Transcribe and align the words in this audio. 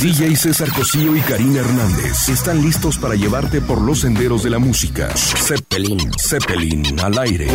DJ 0.00 0.36
César 0.36 0.72
Cosío 0.72 1.14
y 1.14 1.20
Karina 1.20 1.60
Hernández 1.60 2.28
están 2.28 2.60
listos 2.60 2.98
para 2.98 3.14
llevarte 3.14 3.60
por 3.60 3.80
los 3.80 4.00
senderos 4.00 4.42
de 4.42 4.50
la 4.50 4.58
música. 4.58 5.08
Zeppelin, 5.16 6.10
Zeppelin 6.18 6.98
al 7.00 7.18
aire. 7.18 7.48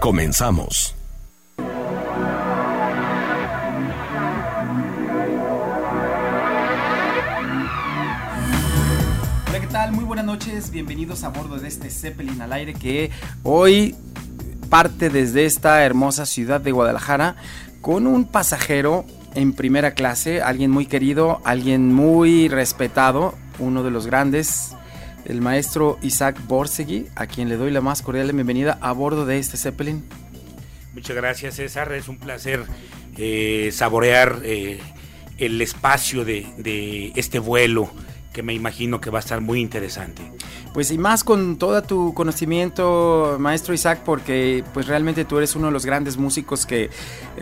Comenzamos. 0.00 0.94
Hola, 9.48 9.60
¿qué 9.60 9.66
tal? 9.66 9.92
Muy 9.92 10.04
buenas 10.04 10.26
noches. 10.26 10.70
Bienvenidos 10.70 11.24
a 11.24 11.30
bordo 11.30 11.58
de 11.58 11.66
este 11.68 11.90
Zeppelin 11.90 12.40
al 12.40 12.52
aire 12.52 12.74
que 12.74 13.10
hoy 13.42 13.96
parte 14.74 15.08
desde 15.08 15.44
esta 15.44 15.84
hermosa 15.84 16.26
ciudad 16.26 16.60
de 16.60 16.72
Guadalajara 16.72 17.36
con 17.80 18.08
un 18.08 18.24
pasajero 18.24 19.04
en 19.36 19.52
primera 19.52 19.92
clase, 19.92 20.42
alguien 20.42 20.72
muy 20.72 20.86
querido, 20.86 21.40
alguien 21.44 21.94
muy 21.94 22.48
respetado, 22.48 23.36
uno 23.60 23.84
de 23.84 23.92
los 23.92 24.08
grandes, 24.08 24.74
el 25.26 25.40
maestro 25.40 25.96
Isaac 26.02 26.40
Borsegui, 26.48 27.06
a 27.14 27.28
quien 27.28 27.48
le 27.48 27.56
doy 27.56 27.70
la 27.70 27.82
más 27.82 28.02
cordial 28.02 28.32
bienvenida 28.32 28.76
a 28.80 28.90
bordo 28.90 29.24
de 29.26 29.38
este 29.38 29.56
Zeppelin. 29.56 30.02
Muchas 30.92 31.14
gracias 31.14 31.54
César, 31.54 31.92
es 31.92 32.08
un 32.08 32.18
placer 32.18 32.64
eh, 33.16 33.70
saborear 33.72 34.40
eh, 34.42 34.80
el 35.38 35.62
espacio 35.62 36.24
de, 36.24 36.48
de 36.58 37.12
este 37.14 37.38
vuelo 37.38 37.92
que 38.34 38.42
me 38.42 38.52
imagino 38.52 39.00
que 39.00 39.08
va 39.08 39.20
a 39.20 39.20
estar 39.20 39.40
muy 39.40 39.60
interesante. 39.60 40.20
Pues 40.74 40.90
y 40.90 40.98
más 40.98 41.22
con 41.24 41.56
todo 41.56 41.80
tu 41.82 42.12
conocimiento, 42.12 43.36
maestro 43.38 43.72
Isaac, 43.72 44.00
porque 44.04 44.64
pues 44.74 44.88
realmente 44.88 45.24
tú 45.24 45.38
eres 45.38 45.54
uno 45.54 45.68
de 45.68 45.72
los 45.72 45.86
grandes 45.86 46.18
músicos 46.18 46.66
que 46.66 46.84
eh, 46.84 46.90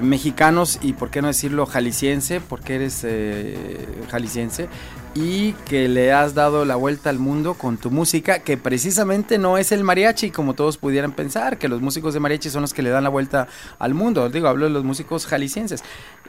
mexicanos 0.02 0.78
y 0.82 0.92
por 0.92 1.10
qué 1.10 1.22
no 1.22 1.28
decirlo 1.28 1.66
jalisciense, 1.66 2.40
porque 2.40 2.76
eres 2.76 3.00
eh, 3.04 3.88
jalisciense 4.10 4.68
y 5.14 5.52
que 5.66 5.88
le 5.88 6.12
has 6.12 6.34
dado 6.34 6.64
la 6.64 6.76
vuelta 6.76 7.10
al 7.10 7.18
mundo 7.18 7.54
con 7.54 7.76
tu 7.76 7.90
música, 7.90 8.40
que 8.40 8.56
precisamente 8.56 9.38
no 9.38 9.58
es 9.58 9.72
el 9.72 9.84
mariachi, 9.84 10.30
como 10.30 10.54
todos 10.54 10.78
pudieran 10.78 11.12
pensar, 11.12 11.58
que 11.58 11.68
los 11.68 11.82
músicos 11.82 12.14
de 12.14 12.20
mariachi 12.20 12.48
son 12.48 12.62
los 12.62 12.72
que 12.72 12.82
le 12.82 12.90
dan 12.90 13.04
la 13.04 13.10
vuelta 13.10 13.48
al 13.78 13.94
mundo. 13.94 14.28
Digo, 14.30 14.48
hablo 14.48 14.66
de 14.66 14.70
los 14.70 14.84
músicos 14.84 15.26
jaliscienses. 15.26 15.82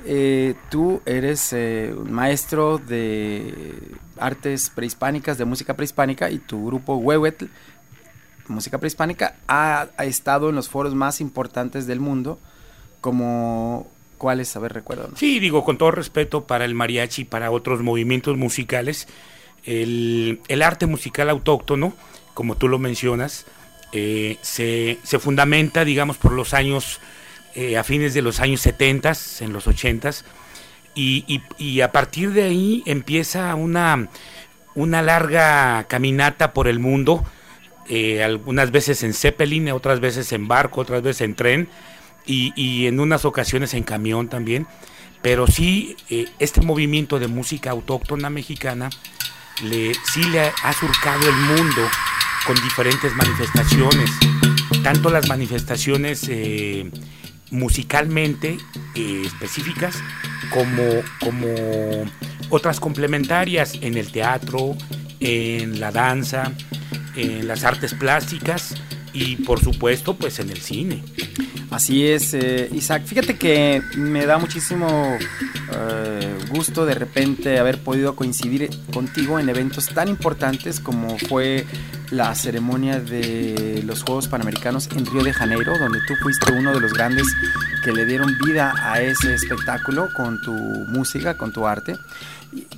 Eh, 0.05 0.55
tú 0.69 1.01
eres 1.05 1.53
eh, 1.53 1.93
un 1.95 2.11
maestro 2.11 2.77
de 2.77 3.53
artes 4.17 4.69
prehispánicas, 4.69 5.37
de 5.37 5.45
música 5.45 5.75
prehispánica, 5.75 6.29
y 6.29 6.39
tu 6.39 6.65
grupo 6.65 6.95
Huehuetl, 6.95 7.45
música 8.47 8.77
prehispánica, 8.77 9.35
ha, 9.47 9.87
estado 9.99 10.49
en 10.49 10.55
los 10.55 10.69
foros 10.69 10.93
más 10.95 11.21
importantes 11.21 11.87
del 11.87 11.99
mundo 11.99 12.39
como 13.01 13.87
cuáles, 14.17 14.55
a 14.55 14.59
ver, 14.59 14.73
recuerdo. 14.73 15.09
Sí, 15.15 15.39
digo, 15.39 15.63
con 15.63 15.77
todo 15.77 15.91
respeto 15.91 16.45
para 16.45 16.65
el 16.65 16.73
mariachi 16.73 17.23
y 17.23 17.25
para 17.25 17.51
otros 17.51 17.81
movimientos 17.81 18.37
musicales, 18.37 19.07
el, 19.65 20.61
arte 20.63 20.85
musical 20.85 21.29
autóctono, 21.29 21.93
como 22.33 22.55
tú 22.55 22.67
lo 22.67 22.79
mencionas, 22.79 23.45
eh, 23.91 24.37
se, 24.41 24.97
fundamenta, 25.19 25.85
digamos, 25.85 26.17
por 26.17 26.31
los 26.33 26.53
años, 26.53 26.99
eh, 27.55 27.77
a 27.77 27.83
fines 27.83 28.13
de 28.13 28.21
los 28.21 28.39
años 28.39 28.61
70, 28.61 29.13
en 29.41 29.53
los 29.53 29.67
80, 29.67 30.11
y, 30.95 31.41
y, 31.57 31.81
a 31.81 31.91
partir 31.91 32.31
de 32.33 32.43
ahí 32.43 32.83
empieza 32.85 33.53
una, 33.55 34.09
una 34.75 35.01
larga 35.01 35.85
caminata 35.87 36.53
por 36.53 36.67
el 36.67 36.79
mundo, 36.79 37.23
eh, 37.89 38.23
algunas 38.23 38.71
veces 38.71 39.03
en 39.03 39.13
Zeppelin, 39.13 39.69
otras 39.69 39.99
veces 39.99 40.31
en 40.31 40.47
barco, 40.47 40.81
otras 40.81 41.01
veces 41.01 41.21
en 41.21 41.35
tren, 41.35 41.69
y, 42.25 42.87
en 42.87 42.99
unas 42.99 43.25
ocasiones 43.25 43.73
en 43.73 43.83
camión 43.83 44.29
también. 44.29 44.67
Pero 45.21 45.47
sí, 45.47 45.95
eh, 46.09 46.27
este 46.39 46.61
movimiento 46.61 47.19
de 47.19 47.27
música 47.27 47.71
autóctona 47.71 48.29
mexicana 48.29 48.89
le, 49.63 49.93
sí 49.93 50.23
le 50.23 50.41
ha 50.41 50.73
surcado 50.73 51.27
el 51.27 51.35
mundo 51.35 51.81
con 52.45 52.55
diferentes 52.61 53.13
manifestaciones, 53.15 54.09
tanto 54.83 55.09
las 55.09 55.27
manifestaciones 55.27 56.29
musicalmente 57.53 58.57
eh, 58.95 59.21
específicas 59.25 59.95
como, 60.49 60.83
como 61.21 61.47
otras 62.49 62.79
complementarias 62.79 63.75
en 63.81 63.95
el 63.95 64.11
teatro, 64.11 64.75
en 65.19 65.79
la 65.79 65.91
danza, 65.91 66.51
en 67.15 67.47
las 67.47 67.63
artes 67.63 67.93
plásticas 67.93 68.75
y 69.13 69.37
por 69.37 69.63
supuesto 69.63 70.15
pues 70.15 70.39
en 70.39 70.49
el 70.49 70.57
cine. 70.57 71.03
Así 71.69 72.05
es, 72.05 72.33
eh, 72.33 72.69
Isaac. 72.73 73.03
Fíjate 73.05 73.37
que 73.37 73.81
me 73.95 74.25
da 74.25 74.37
muchísimo 74.37 75.17
eh, 75.71 76.35
gusto 76.49 76.85
de 76.85 76.93
repente 76.93 77.57
haber 77.57 77.79
podido 77.79 78.15
coincidir 78.15 78.69
contigo 78.93 79.39
en 79.39 79.49
eventos 79.49 79.87
tan 79.87 80.07
importantes 80.07 80.79
como 80.79 81.17
fue 81.17 81.65
la 82.11 82.35
ceremonia 82.35 82.99
de 82.99 83.81
los 83.85 84.03
Juegos 84.03 84.27
Panamericanos 84.27 84.87
en 84.95 85.05
Río 85.05 85.23
de 85.23 85.33
Janeiro, 85.33 85.77
donde 85.79 85.99
tú 86.07 86.13
fuiste 86.21 86.51
uno 86.51 86.73
de 86.73 86.79
los 86.79 86.93
grandes 86.93 87.25
que 87.83 87.91
le 87.91 88.05
dieron 88.05 88.37
vida 88.45 88.73
a 88.77 89.01
ese 89.01 89.33
espectáculo 89.33 90.09
con 90.15 90.39
tu 90.41 90.53
música, 90.53 91.37
con 91.37 91.51
tu 91.51 91.65
arte 91.65 91.97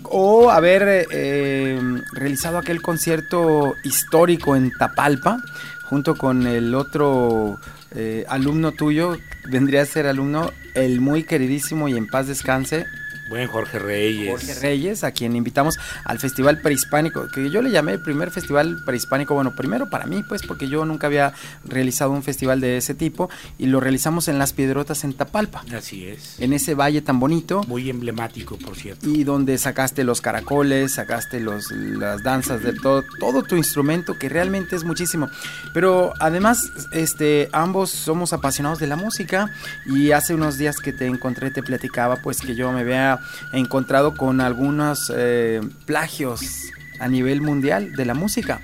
o 0.03 0.49
haber 0.49 1.07
eh, 1.11 1.79
realizado 2.13 2.57
aquel 2.57 2.81
concierto 2.81 3.75
histórico 3.83 4.55
en 4.55 4.71
Tapalpa 4.71 5.41
junto 5.83 6.15
con 6.15 6.47
el 6.47 6.73
otro 6.73 7.59
eh, 7.91 8.25
alumno 8.27 8.71
tuyo, 8.71 9.17
vendría 9.47 9.83
a 9.83 9.85
ser 9.85 10.07
alumno, 10.07 10.51
el 10.73 10.99
muy 10.99 11.23
queridísimo 11.23 11.87
y 11.87 11.95
en 11.95 12.07
paz 12.07 12.27
descanse, 12.27 12.85
Buen 13.29 13.47
Jorge 13.47 13.79
Reyes. 13.79 14.29
Jorge 14.29 14.53
Reyes, 14.55 15.03
a 15.03 15.11
quien 15.11 15.35
invitamos 15.35 15.79
al 16.03 16.19
Festival 16.19 16.61
Prehispánico, 16.61 17.27
que 17.33 17.49
yo 17.49 17.61
le 17.61 17.71
llamé 17.71 17.93
el 17.93 18.01
primer 18.01 18.29
Festival 18.29 18.83
Prehispánico, 18.85 19.33
bueno, 19.33 19.55
primero 19.55 19.89
para 19.89 20.05
mí, 20.05 20.23
pues, 20.27 20.43
porque 20.43 20.67
yo 20.67 20.85
nunca 20.85 21.07
había 21.07 21.33
realizado 21.63 22.11
un 22.11 22.21
festival 22.21 22.61
de 22.61 22.77
ese 22.77 22.93
tipo, 22.93 23.29
y 23.57 23.65
lo 23.65 23.79
realizamos 23.79 24.27
en 24.27 24.37
Las 24.37 24.53
Piedrotas, 24.53 25.03
en 25.03 25.13
Tapalpa. 25.13 25.63
Así 25.75 26.05
es. 26.05 26.39
En 26.39 26.53
ese 26.53 26.75
valle 26.75 27.01
tan 27.01 27.19
bonito. 27.19 27.63
Muy 27.67 27.89
emblemático, 27.89 28.57
por 28.57 28.75
cierto. 28.75 29.09
Y 29.09 29.23
donde 29.23 29.57
sacaste 29.57 30.03
los 30.03 30.21
caracoles, 30.21 30.93
sacaste 30.93 31.39
los, 31.39 31.71
las 31.71 32.21
danzas 32.23 32.61
de 32.61 32.73
todo, 32.73 33.03
todo 33.19 33.43
tu 33.43 33.55
instrumento, 33.55 34.17
que 34.19 34.29
realmente 34.29 34.75
es 34.75 34.83
muchísimo. 34.83 35.29
Pero 35.73 36.13
además, 36.19 36.61
este, 36.91 37.49
ambos 37.51 37.89
somos 37.89 38.33
apasionados 38.33 38.79
de 38.79 38.87
la 38.87 38.95
música, 38.95 39.49
y 39.85 40.11
hace 40.11 40.35
unos 40.35 40.57
días 40.57 40.77
que 40.77 40.93
te 40.93 41.07
encontré, 41.07 41.49
te 41.49 41.63
platicaba, 41.63 42.17
pues, 42.17 42.39
que 42.39 42.55
yo 42.55 42.71
me 42.71 42.83
vea 42.83 43.14
encontrado 43.53 44.15
con 44.15 44.41
algunos 44.41 45.11
eh, 45.15 45.61
plagios 45.85 46.41
a 46.99 47.07
nivel 47.07 47.41
mundial 47.41 47.93
de 47.93 48.05
la 48.05 48.13
música. 48.13 48.61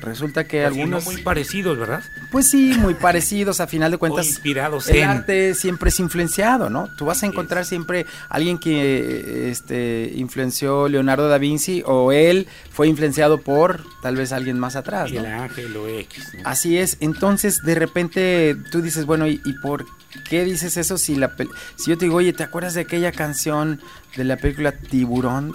Resulta 0.00 0.44
que 0.44 0.62
pues 0.62 0.66
algunos 0.66 1.04
muy 1.04 1.22
parecidos, 1.22 1.76
¿verdad? 1.76 2.02
Pues 2.30 2.48
sí, 2.48 2.72
muy 2.78 2.94
parecidos. 2.94 3.60
A 3.60 3.66
final 3.66 3.90
de 3.90 3.98
cuentas, 3.98 4.26
o 4.26 4.28
inspirados 4.28 4.88
el 4.88 4.98
en... 4.98 5.08
arte 5.08 5.54
siempre 5.54 5.88
es 5.88 5.98
influenciado, 5.98 6.70
¿no? 6.70 6.88
Tú 6.96 7.04
vas 7.04 7.22
a 7.22 7.26
encontrar 7.26 7.62
yes. 7.62 7.68
siempre 7.68 8.06
alguien 8.28 8.58
que 8.58 9.50
este, 9.50 10.12
influenció 10.14 10.88
Leonardo 10.88 11.28
da 11.28 11.38
Vinci 11.38 11.82
o 11.84 12.12
él 12.12 12.46
fue 12.70 12.86
influenciado 12.86 13.40
por 13.40 13.84
tal 14.00 14.16
vez 14.16 14.32
alguien 14.32 14.58
más 14.58 14.76
atrás, 14.76 15.10
¿no? 15.10 15.20
El 15.20 15.26
ángel 15.26 15.76
o 15.76 15.88
X. 15.88 16.34
¿no? 16.34 16.40
Así 16.44 16.78
es. 16.78 16.96
Entonces, 17.00 17.62
de 17.62 17.74
repente 17.74 18.56
tú 18.70 18.80
dices, 18.82 19.04
bueno, 19.04 19.26
¿y, 19.26 19.40
y 19.44 19.52
por 19.54 19.84
qué 20.28 20.44
dices 20.44 20.76
eso 20.76 20.98
si 20.98 21.16
la 21.16 21.34
si 21.76 21.90
yo 21.90 21.98
te 21.98 22.06
digo, 22.06 22.16
oye, 22.16 22.32
¿te 22.32 22.42
acuerdas 22.42 22.74
de 22.74 22.82
aquella 22.82 23.12
canción 23.12 23.80
de 24.16 24.24
la 24.24 24.36
película 24.36 24.72
Tiburón 24.72 25.52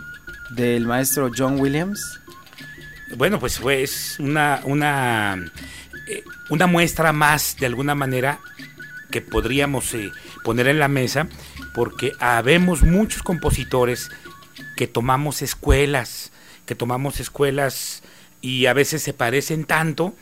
del 0.51 0.85
maestro 0.85 1.31
John 1.35 1.59
Williams? 1.59 2.19
Bueno, 3.15 3.39
pues 3.39 3.59
fue 3.59 3.83
es 3.83 4.19
una, 4.19 4.61
una, 4.63 5.51
eh, 6.07 6.23
una 6.49 6.67
muestra 6.67 7.13
más, 7.13 7.55
de 7.59 7.67
alguna 7.67 7.95
manera, 7.95 8.39
que 9.11 9.21
podríamos 9.21 9.93
eh, 9.93 10.11
poner 10.43 10.67
en 10.67 10.79
la 10.79 10.87
mesa, 10.87 11.27
porque 11.75 12.13
habemos 12.19 12.81
muchos 12.81 13.21
compositores 13.21 14.09
que 14.75 14.87
tomamos 14.87 15.41
escuelas, 15.41 16.31
que 16.65 16.75
tomamos 16.75 17.19
escuelas 17.19 18.01
y 18.41 18.65
a 18.65 18.73
veces 18.73 19.03
se 19.03 19.13
parecen 19.13 19.65
tanto 19.65 20.15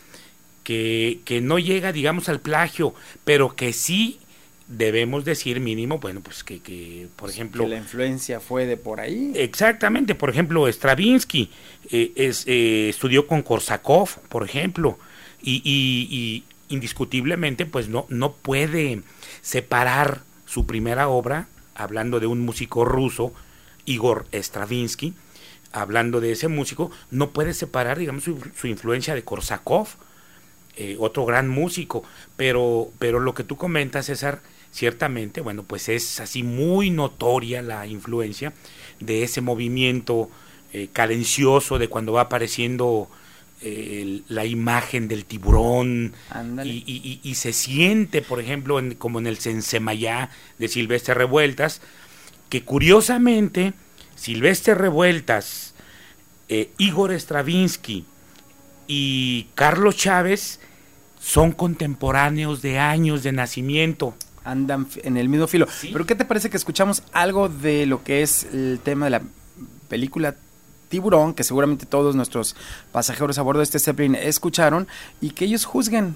que, 0.64 1.22
que 1.24 1.40
no 1.40 1.60
llega, 1.60 1.94
digamos, 1.94 2.28
al 2.28 2.42
plagio, 2.42 2.94
pero 3.24 3.56
que 3.56 3.72
sí 3.72 4.20
debemos 4.72 5.26
decir 5.26 5.60
mínimo, 5.60 6.00
bueno, 6.00 6.22
pues 6.22 6.44
que, 6.44 6.60
que 6.60 7.08
por 7.16 7.30
ejemplo... 7.30 7.64
Que 7.64 7.70
la 7.70 7.78
influencia 7.78 8.40
fue 8.40 8.66
de 8.66 8.78
por 8.78 9.00
ahí. 9.00 9.34
Exactamente, 9.36 10.16
por 10.16 10.30
ejemplo, 10.30 10.68
Stravinsky 10.68 11.50
eh, 11.90 12.12
es, 12.16 12.46
eh, 12.48 12.90
estudió 12.90 13.28
con 13.28 13.42
Korsakov, 13.42 14.10
por 14.30 14.44
ejemplo, 14.44 14.98
y, 15.42 15.62
y, 15.64 16.08
y, 16.16 16.44
indiscutiblemente 16.74 17.66
pues 17.66 17.90
no, 17.90 18.06
no 18.10 18.34
puede 18.34 19.02
separar 19.42 20.22
su 20.46 20.66
primera 20.66 21.10
obra, 21.10 21.48
hablando 21.76 22.20
de 22.20 22.28
un 22.28 22.40
músico 22.40 22.86
ruso, 22.86 23.34
Igor 23.86 24.26
Stravinsky, 24.32 25.14
hablando 25.74 26.22
de 26.22 26.32
ese 26.32 26.48
músico, 26.48 26.92
no 27.10 27.32
puede 27.32 27.54
separar, 27.54 27.98
digamos, 27.98 28.24
su, 28.24 28.40
su 28.56 28.68
influencia 28.68 29.16
de 29.16 29.24
Korsakov, 29.24 29.88
eh, 30.78 30.96
otro 31.00 31.26
gran 31.26 31.50
músico, 31.50 32.04
pero, 32.38 32.90
pero 33.00 33.20
lo 33.20 33.34
que 33.34 33.44
tú 33.44 33.58
comentas, 33.58 34.06
César, 34.06 34.42
ciertamente, 34.72 35.42
bueno, 35.42 35.64
pues 35.64 35.90
es 35.90 36.20
así 36.20 36.44
muy 36.44 36.90
notoria 36.90 37.62
la 37.62 37.86
influencia 37.88 38.54
de 39.00 39.24
ese 39.24 39.42
movimiento 39.42 40.30
eh, 40.74 40.88
cadencioso 40.92 41.78
de 41.78 41.90
cuando 41.90 42.14
va 42.14 42.22
apareciendo 42.22 43.10
eh, 43.62 44.22
la 44.28 44.46
imagen 44.46 45.08
del 45.08 45.26
tiburón 45.26 46.14
y, 46.64 47.36
se 47.36 47.54
siente, 47.54 48.22
por 48.22 48.40
ejemplo, 48.40 48.82
como 48.98 49.20
en 49.20 49.28
el 49.28 49.38
Sensemayá 49.38 50.30
de 50.58 50.68
Silvestre 50.68 51.14
Revueltas, 51.14 51.82
que 52.50 52.64
curiosamente 52.64 53.74
Silvestre 54.16 54.74
Revueltas, 54.74 55.76
eh, 56.50 56.72
Igor 56.78 57.12
Stravinsky 57.12 58.06
y 58.88 59.48
Carlos 59.56 59.96
Chávez 59.96 60.60
son 61.20 61.52
contemporáneos 61.52 62.62
de 62.62 62.80
años 62.80 63.22
de 63.24 63.32
nacimiento. 63.32 64.16
Andan 64.44 64.88
en 65.04 65.18
el 65.18 65.30
mismo 65.30 65.48
filo. 65.48 65.68
Pero 65.82 66.06
¿qué 66.06 66.16
te 66.16 66.26
parece 66.26 66.50
que 66.50 66.58
escuchamos 66.58 67.04
algo 67.12 67.48
de 67.50 67.86
lo 67.86 68.04
que 68.04 68.24
es 68.24 68.46
el 68.46 68.80
tema 68.84 69.06
de 69.06 69.12
la 69.12 69.22
película 69.88 70.36
Tiburón, 70.90 71.34
que 71.34 71.44
seguramente 71.44 71.86
todos 71.86 72.16
nuestros 72.16 72.56
pasajeros 72.92 73.38
a 73.38 73.44
bordo 73.44 73.60
de 73.60 73.66
este 73.66 73.80
Zeppelin 73.80 74.16
escucharon, 74.16 74.88
y 75.22 75.32
que 75.32 75.46
ellos 75.46 75.66
juzguen? 75.66 76.16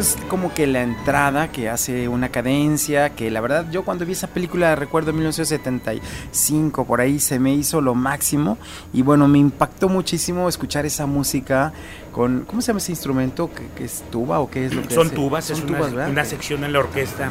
Es 0.00 0.16
como 0.28 0.54
que 0.54 0.66
la 0.66 0.80
entrada 0.82 1.52
que 1.52 1.68
hace 1.68 2.08
una 2.08 2.30
cadencia, 2.30 3.10
que 3.10 3.30
la 3.30 3.42
verdad 3.42 3.70
yo 3.70 3.84
cuando 3.84 4.06
vi 4.06 4.12
esa 4.12 4.28
película, 4.28 4.74
recuerdo 4.74 5.10
en 5.10 5.16
1975, 5.16 6.86
por 6.86 7.02
ahí 7.02 7.20
se 7.20 7.38
me 7.38 7.52
hizo 7.52 7.82
lo 7.82 7.94
máximo 7.94 8.56
y 8.94 9.02
bueno, 9.02 9.28
me 9.28 9.36
impactó 9.36 9.90
muchísimo 9.90 10.48
escuchar 10.48 10.86
esa 10.86 11.04
música 11.04 11.74
con, 12.12 12.46
¿cómo 12.46 12.62
se 12.62 12.68
llama 12.68 12.78
ese 12.78 12.92
instrumento? 12.92 13.50
¿Qué, 13.76 13.84
es 13.84 14.02
tuba 14.10 14.40
o 14.40 14.50
qué 14.50 14.64
es 14.64 14.74
lo 14.74 14.80
que 14.88 14.94
Son 14.94 15.10
tubas, 15.10 15.50
es 15.50 15.60
una, 15.60 16.24
sección 16.24 16.64
en 16.64 16.72
la 16.72 16.78
orquesta 16.78 17.30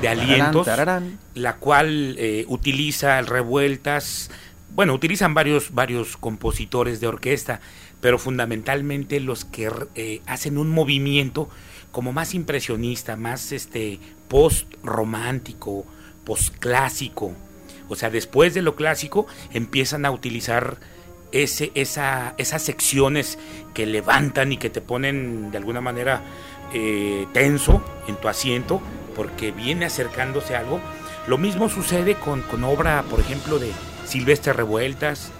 de 0.00 0.08
alientos, 0.08 0.68
la 1.34 1.56
cual 1.56 2.14
eh, 2.20 2.44
utiliza 2.46 3.20
revueltas, 3.22 4.30
bueno, 4.76 4.94
utilizan 4.94 5.34
varios, 5.34 5.74
varios 5.74 6.16
compositores 6.16 7.00
de 7.00 7.08
orquesta, 7.08 7.60
pero 8.00 8.16
fundamentalmente 8.16 9.18
los 9.18 9.44
que 9.44 9.68
eh, 9.96 10.22
hacen 10.26 10.56
un 10.56 10.70
movimiento 10.70 11.48
como 11.92 12.12
más 12.12 12.34
impresionista, 12.34 13.16
más 13.16 13.52
este 13.52 13.98
post 14.28 14.72
romántico, 14.82 15.84
post 16.24 16.56
clásico. 16.58 17.34
O 17.88 17.96
sea, 17.96 18.10
después 18.10 18.54
de 18.54 18.62
lo 18.62 18.76
clásico 18.76 19.26
empiezan 19.52 20.06
a 20.06 20.10
utilizar 20.10 20.78
ese, 21.32 21.72
esa, 21.74 22.34
esas 22.38 22.62
secciones 22.62 23.38
que 23.74 23.86
levantan 23.86 24.52
y 24.52 24.56
que 24.56 24.70
te 24.70 24.80
ponen 24.80 25.50
de 25.50 25.58
alguna 25.58 25.80
manera 25.80 26.22
eh, 26.72 27.26
tenso 27.32 27.82
en 28.06 28.16
tu 28.16 28.28
asiento 28.28 28.80
porque 29.16 29.50
viene 29.50 29.86
acercándose 29.86 30.54
algo. 30.54 30.80
Lo 31.26 31.38
mismo 31.38 31.68
sucede 31.68 32.14
con, 32.14 32.42
con 32.42 32.64
obra, 32.64 33.04
por 33.10 33.20
ejemplo, 33.20 33.58
de 33.58 33.72
Silvestre 34.06 34.52
Revueltas 34.52 35.32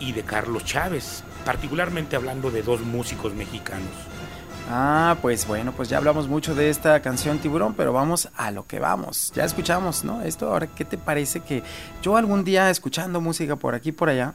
y 0.00 0.12
de 0.12 0.22
Carlos 0.22 0.64
Chávez, 0.64 1.22
particularmente 1.44 2.16
hablando 2.16 2.50
de 2.50 2.62
dos 2.62 2.80
músicos 2.80 3.34
mexicanos. 3.34 3.92
Ah, 4.68 5.16
pues 5.20 5.46
bueno, 5.46 5.72
pues 5.72 5.88
ya 5.88 5.98
hablamos 5.98 6.28
mucho 6.28 6.54
de 6.54 6.70
esta 6.70 7.00
canción 7.00 7.38
Tiburón, 7.38 7.74
pero 7.74 7.92
vamos 7.92 8.28
a 8.36 8.50
lo 8.50 8.66
que 8.66 8.78
vamos. 8.78 9.32
Ya 9.34 9.44
escuchamos, 9.44 10.04
¿no? 10.04 10.22
Esto, 10.22 10.48
ahora, 10.48 10.66
¿qué 10.66 10.84
te 10.84 10.98
parece 10.98 11.40
que 11.40 11.62
yo 12.02 12.16
algún 12.16 12.44
día 12.44 12.70
escuchando 12.70 13.20
música 13.20 13.56
por 13.56 13.74
aquí 13.74 13.92
por 13.92 14.08
allá, 14.08 14.34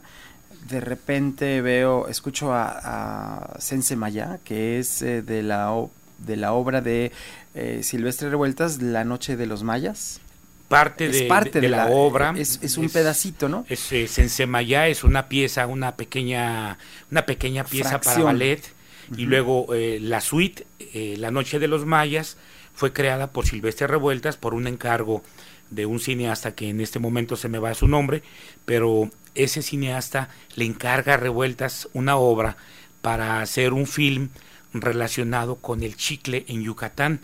de 0.68 0.80
repente 0.80 1.60
veo, 1.62 2.08
escucho 2.08 2.52
a, 2.52 3.56
Sense 3.58 3.96
Maya, 3.96 4.38
que 4.44 4.78
es 4.78 5.02
eh, 5.02 5.22
de, 5.22 5.42
la, 5.42 5.72
de 6.18 6.36
la 6.36 6.52
obra 6.52 6.80
de 6.80 7.10
eh, 7.54 7.80
Silvestre 7.82 8.28
Revueltas, 8.28 8.82
La 8.82 9.04
Noche 9.04 9.36
de 9.36 9.46
los 9.46 9.62
Mayas? 9.62 10.20
parte, 10.68 11.08
de, 11.08 11.22
parte 11.22 11.60
de, 11.62 11.68
la, 11.70 11.86
obra. 11.86 12.34
Es, 12.36 12.76
un 12.76 12.90
pedacito, 12.90 13.48
¿no? 13.48 13.64
Es, 13.68 13.90
es 13.90 14.18
es 14.18 15.04
una 15.04 15.28
pieza, 15.28 15.66
una 15.66 15.96
pequeña, 15.96 16.78
una 17.10 17.24
pequeña 17.24 17.64
pieza 17.64 17.98
para 18.00 18.22
ballet 18.22 18.77
y 19.16 19.26
luego 19.26 19.74
eh, 19.74 19.98
la 20.00 20.20
suite, 20.20 20.66
eh, 20.92 21.16
La 21.18 21.30
Noche 21.30 21.58
de 21.58 21.68
los 21.68 21.86
Mayas, 21.86 22.36
fue 22.74 22.92
creada 22.92 23.32
por 23.32 23.46
Silvestre 23.46 23.86
Revueltas 23.86 24.36
por 24.36 24.54
un 24.54 24.66
encargo 24.66 25.22
de 25.70 25.86
un 25.86 26.00
cineasta 26.00 26.54
que 26.54 26.68
en 26.68 26.80
este 26.80 26.98
momento 26.98 27.36
se 27.36 27.48
me 27.48 27.58
va 27.58 27.74
su 27.74 27.88
nombre, 27.88 28.22
pero 28.64 29.10
ese 29.34 29.62
cineasta 29.62 30.28
le 30.54 30.64
encarga 30.64 31.14
a 31.14 31.18
Revueltas 31.18 31.88
una 31.92 32.16
obra 32.16 32.56
para 33.02 33.40
hacer 33.40 33.72
un 33.72 33.86
film 33.86 34.28
relacionado 34.72 35.56
con 35.56 35.82
el 35.82 35.96
chicle 35.96 36.44
en 36.48 36.62
Yucatán 36.62 37.20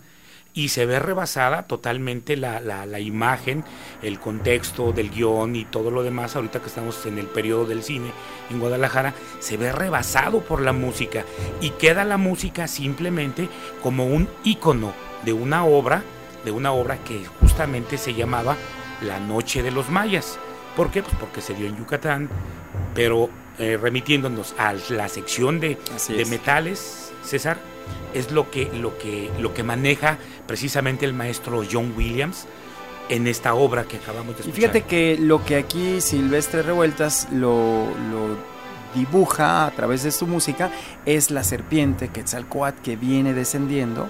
y 0.55 0.69
se 0.69 0.85
ve 0.85 0.99
rebasada 0.99 1.63
totalmente 1.63 2.37
la, 2.37 2.61
la, 2.61 2.99
imagen, 2.99 3.65
el 4.01 4.19
contexto 4.19 4.93
del 4.93 5.11
guion 5.11 5.55
y 5.55 5.65
todo 5.65 5.91
lo 5.91 6.01
demás, 6.01 6.35
ahorita 6.35 6.61
que 6.61 6.67
estamos 6.67 7.05
en 7.05 7.19
el 7.19 7.27
periodo 7.27 7.65
del 7.65 7.83
cine 7.83 8.11
en 8.49 8.59
Guadalajara, 8.59 9.13
se 9.39 9.57
ve 9.57 9.73
rebasado 9.73 10.39
por 10.39 10.61
la 10.61 10.71
música 10.71 11.25
y 11.59 11.71
queda 11.71 12.05
la 12.05 12.17
música 12.17 12.69
simplemente 12.69 13.49
como 13.83 14.07
un 14.07 14.29
icono 14.45 14.93
de 15.25 15.33
una 15.33 15.65
obra, 15.65 16.03
de 16.45 16.51
una 16.51 16.71
obra 16.71 17.03
que 17.03 17.25
justamente 17.41 17.97
se 17.97 18.13
llamaba 18.13 18.55
La 19.01 19.19
Noche 19.19 19.61
de 19.61 19.71
los 19.71 19.89
Mayas. 19.89 20.39
¿Por 20.77 20.89
qué? 20.89 21.03
Pues 21.03 21.15
porque 21.19 21.41
se 21.41 21.53
dio 21.53 21.67
en 21.67 21.77
Yucatán, 21.77 22.29
pero 22.93 23.29
eh, 23.59 23.77
remitiéndonos 23.81 24.55
a 24.57 24.73
la 24.89 25.09
sección 25.09 25.59
de, 25.59 25.77
de 26.07 26.25
metales, 26.25 27.11
César, 27.23 27.57
es 28.13 28.31
lo 28.31 28.49
que, 28.49 28.71
lo 28.73 28.97
que, 28.97 29.29
lo 29.39 29.53
que 29.53 29.63
maneja 29.63 30.17
precisamente 30.47 31.05
el 31.05 31.13
maestro 31.13 31.63
John 31.69 31.93
Williams 31.95 32.47
en 33.09 33.27
esta 33.27 33.53
obra 33.53 33.85
que 33.85 33.97
acabamos 33.97 34.35
de 34.35 34.41
escuchar. 34.41 34.49
Y 34.49 34.53
fíjate 34.53 34.81
que 34.83 35.17
lo 35.19 35.43
que 35.43 35.57
aquí 35.57 36.01
Silvestre 36.01 36.61
Revueltas 36.61 37.27
lo, 37.31 37.87
dibuja 38.93 39.65
a 39.65 39.71
través 39.71 40.03
de 40.03 40.11
su 40.11 40.25
música 40.25 40.71
es 41.05 41.29
la 41.29 41.43
serpiente 41.43 42.07
Quetzalcoatl 42.07 42.81
que 42.81 42.95
viene 42.95 43.33
descendiendo 43.33 44.09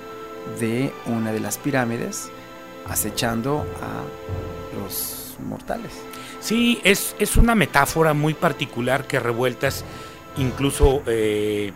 de 0.60 0.94
una 1.08 1.32
de 1.32 1.40
las 1.40 1.58
pirámides 1.58 2.30
acechando 2.88 3.66
a 3.82 4.80
los 4.80 5.38
mortales. 5.48 5.92
Sí, 6.40 6.80
es, 6.84 7.16
es 7.18 7.36
una 7.36 7.56
metáfora 7.56 8.14
muy 8.14 8.36
particular 8.36 9.08
que 9.08 9.20
Revueltas 9.20 9.84
incluso 10.38 11.02
eh, 11.08 11.72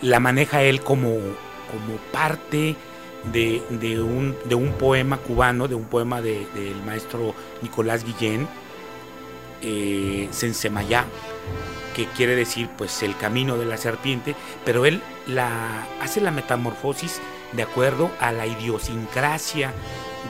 la 0.00 0.20
maneja 0.20 0.62
él 0.62 0.80
como, 0.80 1.10
como 1.10 1.96
parte 2.10 2.76
de, 3.24 3.62
un, 4.00 4.36
de, 4.44 4.54
un, 4.54 4.72
poema 4.72 5.18
cubano, 5.18 5.68
de 5.68 5.74
un 5.74 5.84
poema 5.84 6.20
del 6.20 6.82
maestro 6.84 7.34
Nicolás 7.62 8.04
Guillén, 8.04 8.48
eh, 9.62 10.28
que 11.94 12.06
quiere 12.16 12.34
decir 12.34 12.70
pues 12.76 13.02
el 13.02 13.16
camino 13.16 13.58
de 13.58 13.66
la 13.66 13.76
serpiente, 13.76 14.34
pero 14.64 14.86
él 14.86 15.02
la, 15.26 15.86
hace 16.00 16.20
la 16.20 16.30
metamorfosis 16.30 17.20
de 17.52 17.62
acuerdo 17.62 18.10
a 18.18 18.32
la 18.32 18.46
idiosincrasia 18.46 19.72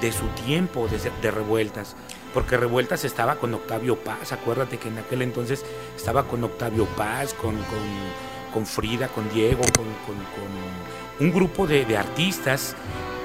de 0.01 0.13
su 0.13 0.27
tiempo 0.45 0.89
de, 0.89 1.31
revueltas. 1.31 1.97
Porque 2.35 2.57
Revueltas 2.57 3.05
estaba 3.05 3.37
con 3.37 3.53
Octavio 3.53 3.97
Paz, 3.97 4.33
acuérdate 4.33 4.79
que 4.79 4.89
en 4.89 4.99
aquel 4.99 5.21
entonces 5.21 5.65
estaba 5.95 6.25
con 6.25 6.43
Octavio 6.43 6.87
Paz, 6.97 7.35
con, 7.35 7.57
con, 8.53 8.67
Frida, 8.67 9.09
con 9.09 9.29
Diego, 9.31 9.61
con, 9.77 9.87
un 11.21 11.33
grupo 11.33 11.67
de, 11.67 11.85
de 11.85 11.97
artistas 11.97 12.75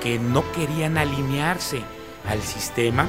que 0.01 0.20
no 0.20 0.44
querían 0.51 0.98
alinearse 0.98 1.82
al 2.27 2.41
sistema 2.41 3.08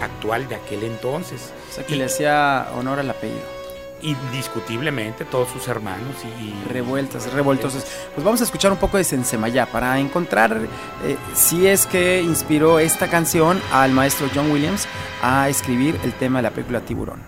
actual 0.00 0.48
de 0.48 0.56
aquel 0.56 0.84
entonces. 0.84 1.52
O 1.70 1.74
sea, 1.74 1.86
que 1.86 1.96
le 1.96 2.04
hacía 2.04 2.68
honor 2.76 2.98
al 2.98 3.10
apellido 3.10 3.62
indiscutiblemente 4.02 5.24
todos 5.24 5.48
sus 5.48 5.68
hermanos 5.68 6.16
y 6.40 6.68
revueltas, 6.68 7.32
revoltosos. 7.32 7.84
Pues 8.14 8.24
vamos 8.24 8.40
a 8.40 8.44
escuchar 8.44 8.72
un 8.72 8.78
poco 8.78 8.96
de 8.96 9.04
Sensemayá 9.04 9.66
para 9.66 9.98
encontrar 9.98 10.60
eh, 11.04 11.16
si 11.34 11.66
es 11.66 11.86
que 11.86 12.20
inspiró 12.20 12.78
esta 12.78 13.08
canción 13.08 13.60
al 13.72 13.92
maestro 13.92 14.28
John 14.34 14.50
Williams 14.50 14.86
a 15.22 15.48
escribir 15.48 15.98
el 16.02 16.12
tema 16.14 16.40
de 16.40 16.42
la 16.42 16.50
película 16.50 16.80
Tiburón. 16.80 17.20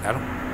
Claro. 0.00 0.45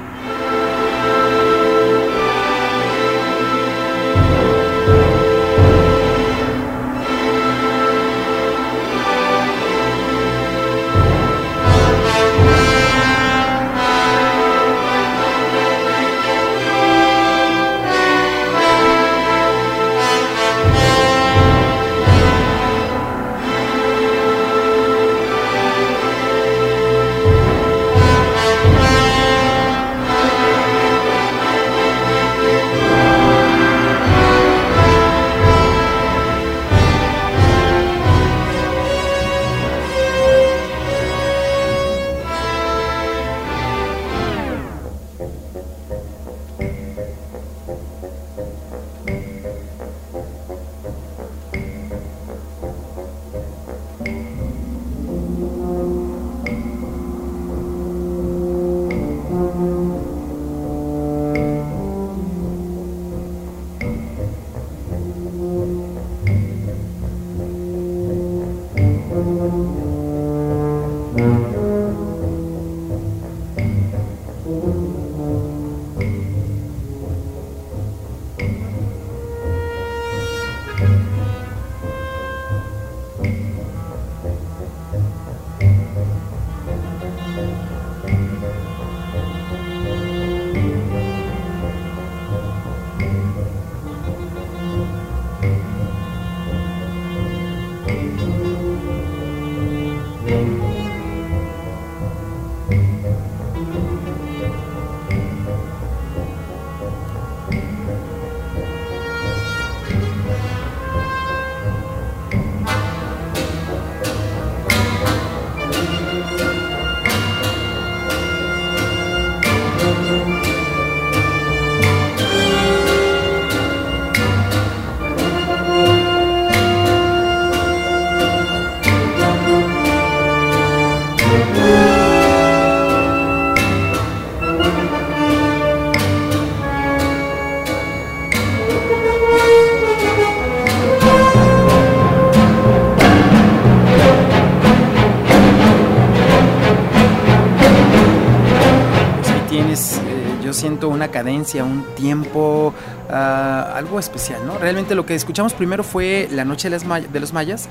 Una 150.88 151.08
cadencia, 151.08 151.64
un 151.64 151.84
tiempo, 151.94 152.74
ah, 153.10 153.72
algo 153.74 153.98
especial, 153.98 154.46
¿no? 154.46 154.58
Realmente 154.58 154.94
lo 154.94 155.06
que 155.06 155.14
escuchamos 155.14 155.54
primero 155.54 155.84
fue 155.84 156.28
La 156.30 156.44
Noche 156.44 156.68
de, 156.68 156.78
las 156.78 157.12
de 157.12 157.20
los 157.20 157.32
Mayas, 157.32 157.68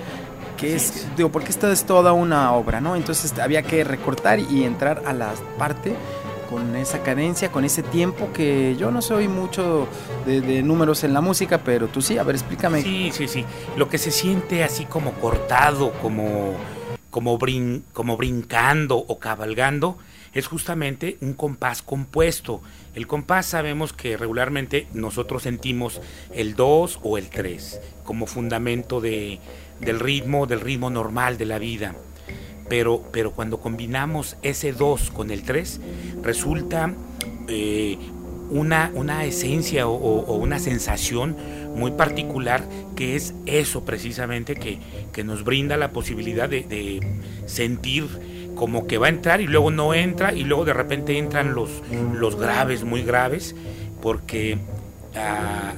que 0.57 0.75
es, 0.75 1.07
digo, 1.17 1.31
porque 1.31 1.49
esta 1.49 1.71
es 1.71 1.85
toda 1.85 2.13
una 2.13 2.53
obra, 2.53 2.81
¿no? 2.81 2.95
Entonces 2.95 3.37
había 3.39 3.63
que 3.63 3.83
recortar 3.83 4.39
y 4.39 4.63
entrar 4.63 5.01
a 5.05 5.13
la 5.13 5.33
parte 5.57 5.95
con 6.51 6.75
esa 6.75 7.01
cadencia, 7.01 7.49
con 7.49 7.63
ese 7.63 7.81
tiempo 7.81 8.33
que 8.33 8.75
yo 8.77 8.91
no 8.91 9.01
soy 9.01 9.29
mucho 9.29 9.87
de, 10.25 10.61
números 10.61 11.05
en 11.05 11.13
la 11.13 11.21
música, 11.21 11.59
pero 11.63 11.87
tú 11.87 12.01
sí, 12.01 12.17
a 12.17 12.23
ver, 12.23 12.35
explícame. 12.35 12.81
Sí, 12.81 13.09
sí, 13.13 13.27
sí. 13.29 13.45
Lo 13.77 13.87
que 13.87 13.97
se 13.97 14.11
siente 14.11 14.63
así 14.63 14.85
como 14.85 15.13
cortado, 15.13 15.93
como, 16.01 16.53
como, 17.09 17.39
como 17.93 18.17
brincando 18.17 18.97
o 18.97 19.17
cabalgando, 19.17 19.97
es 20.33 20.47
justamente 20.47 21.17
un 21.21 21.33
compás 21.33 21.81
compuesto. 21.81 22.61
El 22.93 23.07
compás 23.07 23.45
sabemos 23.45 23.93
que 23.93 24.17
regularmente 24.17 24.87
nosotros 24.93 25.43
sentimos 25.43 26.01
el 26.33 26.55
2 26.55 26.99
o 27.03 27.17
el 27.17 27.29
3 27.29 27.79
como 28.03 28.25
fundamento 28.25 28.99
de, 28.99 29.39
del 29.79 29.99
ritmo, 29.99 30.45
del 30.45 30.59
ritmo 30.59 30.89
normal 30.89 31.37
de 31.37 31.45
la 31.45 31.57
vida. 31.57 31.95
Pero, 32.67 33.03
pero 33.11 33.31
cuando 33.31 33.59
combinamos 33.59 34.37
ese 34.41 34.73
2 34.73 35.11
con 35.11 35.31
el 35.31 35.43
3, 35.43 35.79
resulta 36.21 36.93
eh, 37.47 37.97
una, 38.49 38.91
una, 38.93 39.23
esencia 39.23 39.87
o, 39.87 40.35
una 40.35 40.59
sensación 40.59 41.37
muy 41.75 41.91
particular 41.91 42.67
que 42.97 43.15
es 43.15 43.33
eso 43.45 43.85
precisamente 43.85 44.55
que, 44.55 44.79
que 45.13 45.23
nos 45.23 45.45
brinda 45.45 45.77
la 45.77 45.91
posibilidad 45.91 46.49
de, 46.49 46.63
de 46.63 46.99
sentir 47.45 48.07
como 48.55 48.87
que 48.87 48.97
va 48.97 49.07
a 49.07 49.09
entrar 49.09 49.41
y 49.41 49.47
luego 49.47 49.71
no 49.71 49.93
entra 49.93 50.33
y 50.33 50.43
luego 50.43 50.65
de 50.65 50.73
repente 50.73 51.17
entran 51.17 51.53
los, 51.53 51.69
los 52.13 52.35
graves, 52.35 52.83
muy 52.83 53.03
graves, 53.03 53.55
porque 54.01 54.57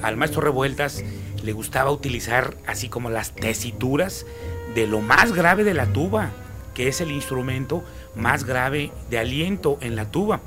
al 0.02 0.16
maestro 0.16 0.40
Revueltas 0.40 1.02
le 1.42 1.52
gustaba 1.52 1.90
utilizar 1.90 2.56
así 2.66 2.88
como 2.88 3.10
las 3.10 3.34
tesituras 3.34 4.26
de 4.74 4.86
lo 4.86 5.00
más 5.00 5.32
grave 5.32 5.64
de 5.64 5.74
la 5.74 5.86
tuba, 5.86 6.30
que 6.74 6.88
es 6.88 7.00
el 7.00 7.10
instrumento 7.10 7.84
más 8.16 8.44
grave 8.44 8.90
de 9.10 9.18
aliento 9.18 9.78
en 9.80 9.96
la 9.96 10.10
tuba, 10.10 10.40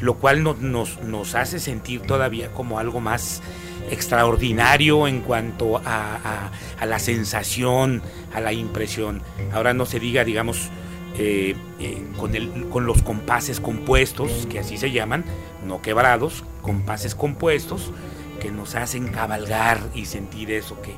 lo 0.00 0.14
cual 0.14 0.42
nos, 0.42 0.60
nos, 0.60 1.34
hace 1.34 1.58
sentir 1.60 2.02
todavía 2.02 2.52
como 2.52 2.78
algo 2.78 3.00
más 3.00 3.42
extraordinario 3.90 5.06
en 5.06 5.20
cuanto 5.20 5.78
a, 5.78 5.82
a, 5.84 6.50
a, 6.78 6.86
la 6.86 6.98
sensación, 6.98 8.02
a 8.34 8.40
la 8.40 8.52
impresión. 8.52 9.22
Ahora 9.52 9.74
no 9.74 9.86
se 9.86 10.00
diga, 10.00 10.24
digamos, 10.24 10.70
eh, 11.18 11.54
eh, 11.78 12.02
con, 12.18 12.34
el, 12.34 12.68
con 12.68 12.86
los 12.86 13.02
compases 13.02 13.60
compuestos, 13.60 14.46
que 14.50 14.58
así 14.58 14.76
se 14.78 14.90
llaman, 14.90 15.24
no 15.66 15.82
quebrados, 15.82 16.44
compases 16.62 17.14
compuestos, 17.14 17.92
que 18.40 18.50
nos 18.50 18.74
hacen 18.74 19.08
cabalgar 19.08 19.80
y 19.94 20.06
sentir 20.06 20.50
eso 20.50 20.80
que 20.82 20.94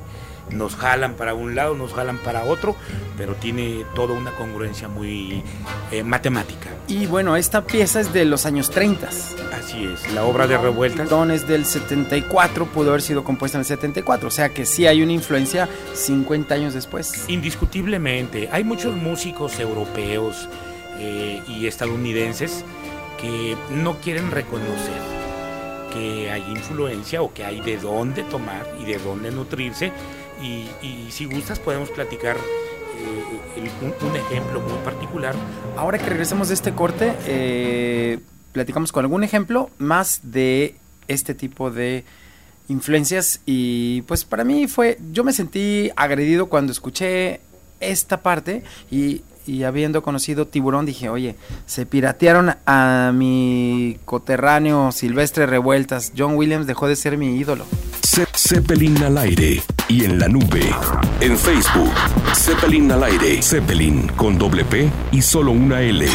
nos 0.51 0.75
jalan 0.75 1.15
para 1.15 1.33
un 1.33 1.55
lado, 1.55 1.75
nos 1.75 1.93
jalan 1.93 2.17
para 2.19 2.43
otro, 2.43 2.75
pero 3.17 3.35
tiene 3.35 3.85
toda 3.95 4.13
una 4.13 4.31
congruencia 4.31 4.87
muy 4.87 5.43
eh, 5.91 6.03
matemática. 6.03 6.69
Y 6.87 7.05
bueno, 7.07 7.35
esta 7.35 7.65
pieza 7.65 7.99
es 7.99 8.13
de 8.13 8.25
los 8.25 8.45
años 8.45 8.69
30. 8.69 9.07
Así 9.07 9.85
es, 9.85 10.11
la 10.13 10.23
obra 10.23 10.47
de 10.47 10.57
Revueltas. 10.57 11.09
Don 11.09 11.31
es 11.31 11.47
del 11.47 11.65
74, 11.65 12.65
pudo 12.67 12.89
haber 12.89 13.01
sido 13.01 13.23
compuesta 13.23 13.57
en 13.57 13.61
el 13.61 13.65
74, 13.65 14.27
o 14.27 14.31
sea 14.31 14.49
que 14.49 14.65
sí 14.65 14.85
hay 14.85 15.01
una 15.01 15.13
influencia 15.13 15.67
50 15.93 16.53
años 16.53 16.73
después. 16.73 17.25
Indiscutiblemente, 17.27 18.49
hay 18.51 18.63
muchos 18.63 18.95
músicos 18.95 19.59
europeos 19.59 20.47
eh, 20.99 21.41
y 21.47 21.67
estadounidenses 21.67 22.63
que 23.19 23.55
no 23.71 23.99
quieren 23.99 24.31
reconocer 24.31 25.15
que 25.95 26.29
hay 26.29 26.43
influencia 26.51 27.21
o 27.21 27.33
que 27.33 27.45
hay 27.45 27.61
de 27.61 27.77
dónde 27.77 28.23
tomar 28.23 28.67
y 28.81 28.85
de 28.85 28.97
dónde 28.97 29.31
nutrirse 29.31 29.93
y, 30.41 31.11
si 31.11 31.25
gustas 31.25 31.59
podemos 31.59 31.89
platicar 31.89 32.35
eh, 32.35 33.69
un, 33.81 34.15
ejemplo 34.15 34.59
muy 34.61 34.77
particular. 34.83 35.35
Ahora 35.77 35.97
que 35.97 36.05
regresemos 36.05 36.49
de 36.49 36.53
este 36.53 36.73
corte, 36.73 37.13
eh, 37.25 38.19
platicamos 38.51 38.91
con 38.91 39.05
algún 39.05 39.23
ejemplo 39.23 39.69
más 39.77 40.19
de 40.23 40.75
este 41.07 41.33
tipo 41.33 41.71
de 41.71 42.03
influencias 42.67 43.41
y 43.45 44.01
pues 44.03 44.25
para 44.25 44.43
mí 44.43 44.67
fue, 44.67 44.97
yo 45.11 45.23
me 45.23 45.33
sentí 45.33 45.91
agredido 45.95 46.47
cuando 46.47 46.71
escuché 46.71 47.41
esta 47.79 48.21
parte 48.21 48.63
y 48.89 49.21
y 49.47 49.63
habiendo 49.63 50.01
conocido 50.01 50.47
Tiburón 50.47 50.85
dije, 50.85 51.09
oye, 51.09 51.35
se 51.65 51.85
piratearon 51.85 52.55
a 52.65 53.11
mi 53.13 53.99
coterráneo 54.05 54.91
Silvestre 54.91 55.45
Revueltas. 55.45 56.13
John 56.17 56.35
Williams 56.35 56.67
dejó 56.67 56.87
de 56.87 56.95
ser 56.95 57.17
mi 57.17 57.37
ídolo. 57.37 57.65
Zeppelin 58.47 58.95
al 59.01 59.17
aire 59.17 59.63
y 59.89 60.05
en 60.05 60.19
la 60.19 60.27
nube. 60.27 60.61
En 61.19 61.35
Facebook, 61.35 61.91
Zeppelin 62.35 62.91
al 62.91 63.03
aire. 63.03 63.41
Zeppelin 63.41 64.07
con 64.15 64.37
doble 64.37 64.63
P 64.63 64.87
y 65.11 65.23
solo 65.23 65.51
una 65.51 65.81
L. 65.81 66.07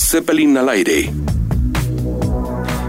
Zeppelin 0.00 0.56
al 0.56 0.70
aire. 0.70 1.12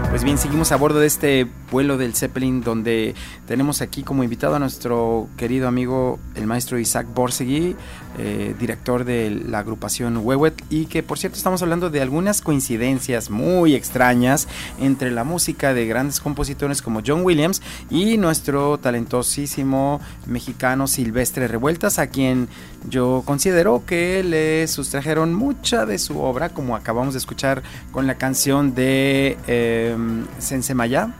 Pues 0.08 0.24
bien, 0.24 0.38
seguimos 0.38 0.72
a 0.72 0.76
bordo 0.76 1.00
de 1.00 1.06
este 1.06 1.46
vuelo 1.70 1.98
del 1.98 2.14
Zeppelin 2.14 2.62
donde 2.62 3.14
tenemos 3.46 3.82
aquí 3.82 4.02
como 4.02 4.24
invitado 4.24 4.56
a 4.56 4.58
nuestro 4.58 5.28
querido 5.36 5.68
amigo 5.68 6.18
el 6.34 6.46
maestro 6.46 6.78
Isaac 6.78 7.06
Borsegui, 7.14 7.76
eh, 8.18 8.54
director 8.58 9.04
de 9.04 9.30
la 9.30 9.60
agrupación 9.60 10.16
Wewet 10.18 10.54
y 10.70 10.86
que 10.86 11.02
por 11.02 11.18
cierto 11.18 11.36
estamos 11.36 11.62
hablando 11.62 11.90
de 11.90 12.00
algunas 12.00 12.40
coincidencias 12.40 13.30
muy 13.30 13.74
extrañas 13.74 14.48
entre 14.80 15.10
la 15.10 15.24
música 15.24 15.74
de 15.74 15.86
grandes 15.86 16.20
compositores 16.20 16.82
como 16.82 17.02
John 17.06 17.22
Williams 17.24 17.62
y 17.90 18.16
nuestro 18.16 18.78
talentosísimo 18.78 20.00
mexicano 20.26 20.86
Silvestre 20.86 21.48
Revueltas 21.48 21.98
a 21.98 22.08
quien 22.08 22.48
yo 22.88 23.22
considero 23.24 23.84
que 23.86 24.22
le 24.24 24.66
sustrajeron 24.68 25.34
mucha 25.34 25.86
de 25.86 25.98
su 25.98 26.18
obra 26.20 26.48
como 26.50 26.76
acabamos 26.76 27.14
de 27.14 27.18
escuchar 27.18 27.62
con 27.92 28.06
la 28.06 28.16
canción 28.16 28.74
de 28.74 29.36
eh, 29.46 29.96
Sense 30.38 30.74
Maya 30.74 31.14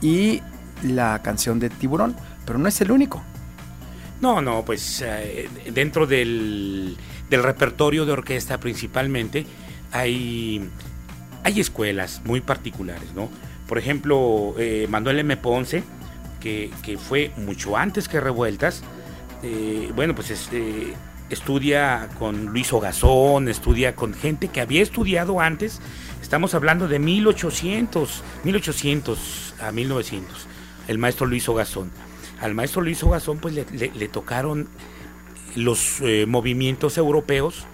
y 0.00 0.42
la 0.82 1.20
canción 1.22 1.58
de 1.58 1.70
Tiburón, 1.70 2.16
pero 2.44 2.58
no 2.58 2.68
es 2.68 2.80
el 2.80 2.90
único. 2.90 3.22
No, 4.20 4.40
no, 4.40 4.64
pues 4.64 5.02
eh, 5.06 5.48
dentro 5.72 6.06
del, 6.06 6.96
repertorio 7.30 8.04
de 8.04 8.12
orquesta 8.12 8.58
principalmente 8.58 9.46
hay, 9.92 10.68
hay 11.44 11.60
escuelas 11.60 12.22
muy 12.24 12.40
particulares, 12.40 13.12
¿no? 13.14 13.28
Por 13.68 13.78
ejemplo, 13.78 14.54
eh, 14.58 14.86
Manuel 14.88 15.20
M. 15.20 15.36
Ponce, 15.36 15.82
que, 16.40 16.70
fue 16.98 17.32
mucho 17.36 17.76
antes 17.76 18.08
que 18.08 18.18
Revueltas, 18.20 18.82
eh, 19.42 19.92
bueno, 19.94 20.14
pues 20.14 20.30
estudia 21.30 22.08
con 22.18 22.46
Luis 22.46 22.72
Ogazón, 22.72 23.48
estudia 23.48 23.94
con 23.94 24.14
gente 24.14 24.48
que 24.48 24.60
había 24.60 24.82
estudiado 24.82 25.40
antes, 25.40 25.80
estamos 26.22 26.54
hablando 26.54 26.88
de 26.88 26.98
1800, 26.98 28.22
1800 28.44 29.54
a 29.60 29.72
1900, 29.72 30.46
el 30.88 30.98
maestro 30.98 31.26
Luis 31.26 31.48
Ogazón 31.48 31.90
al 32.40 32.54
maestro 32.54 32.82
Luis 32.82 33.02
Ogazón 33.02 33.38
pues 33.38 33.54
le, 33.54 34.08
tocaron 34.08 34.68
los 35.56 36.00
eh, 36.00 36.26
movimientos 36.26 36.96
europeos 36.98 37.66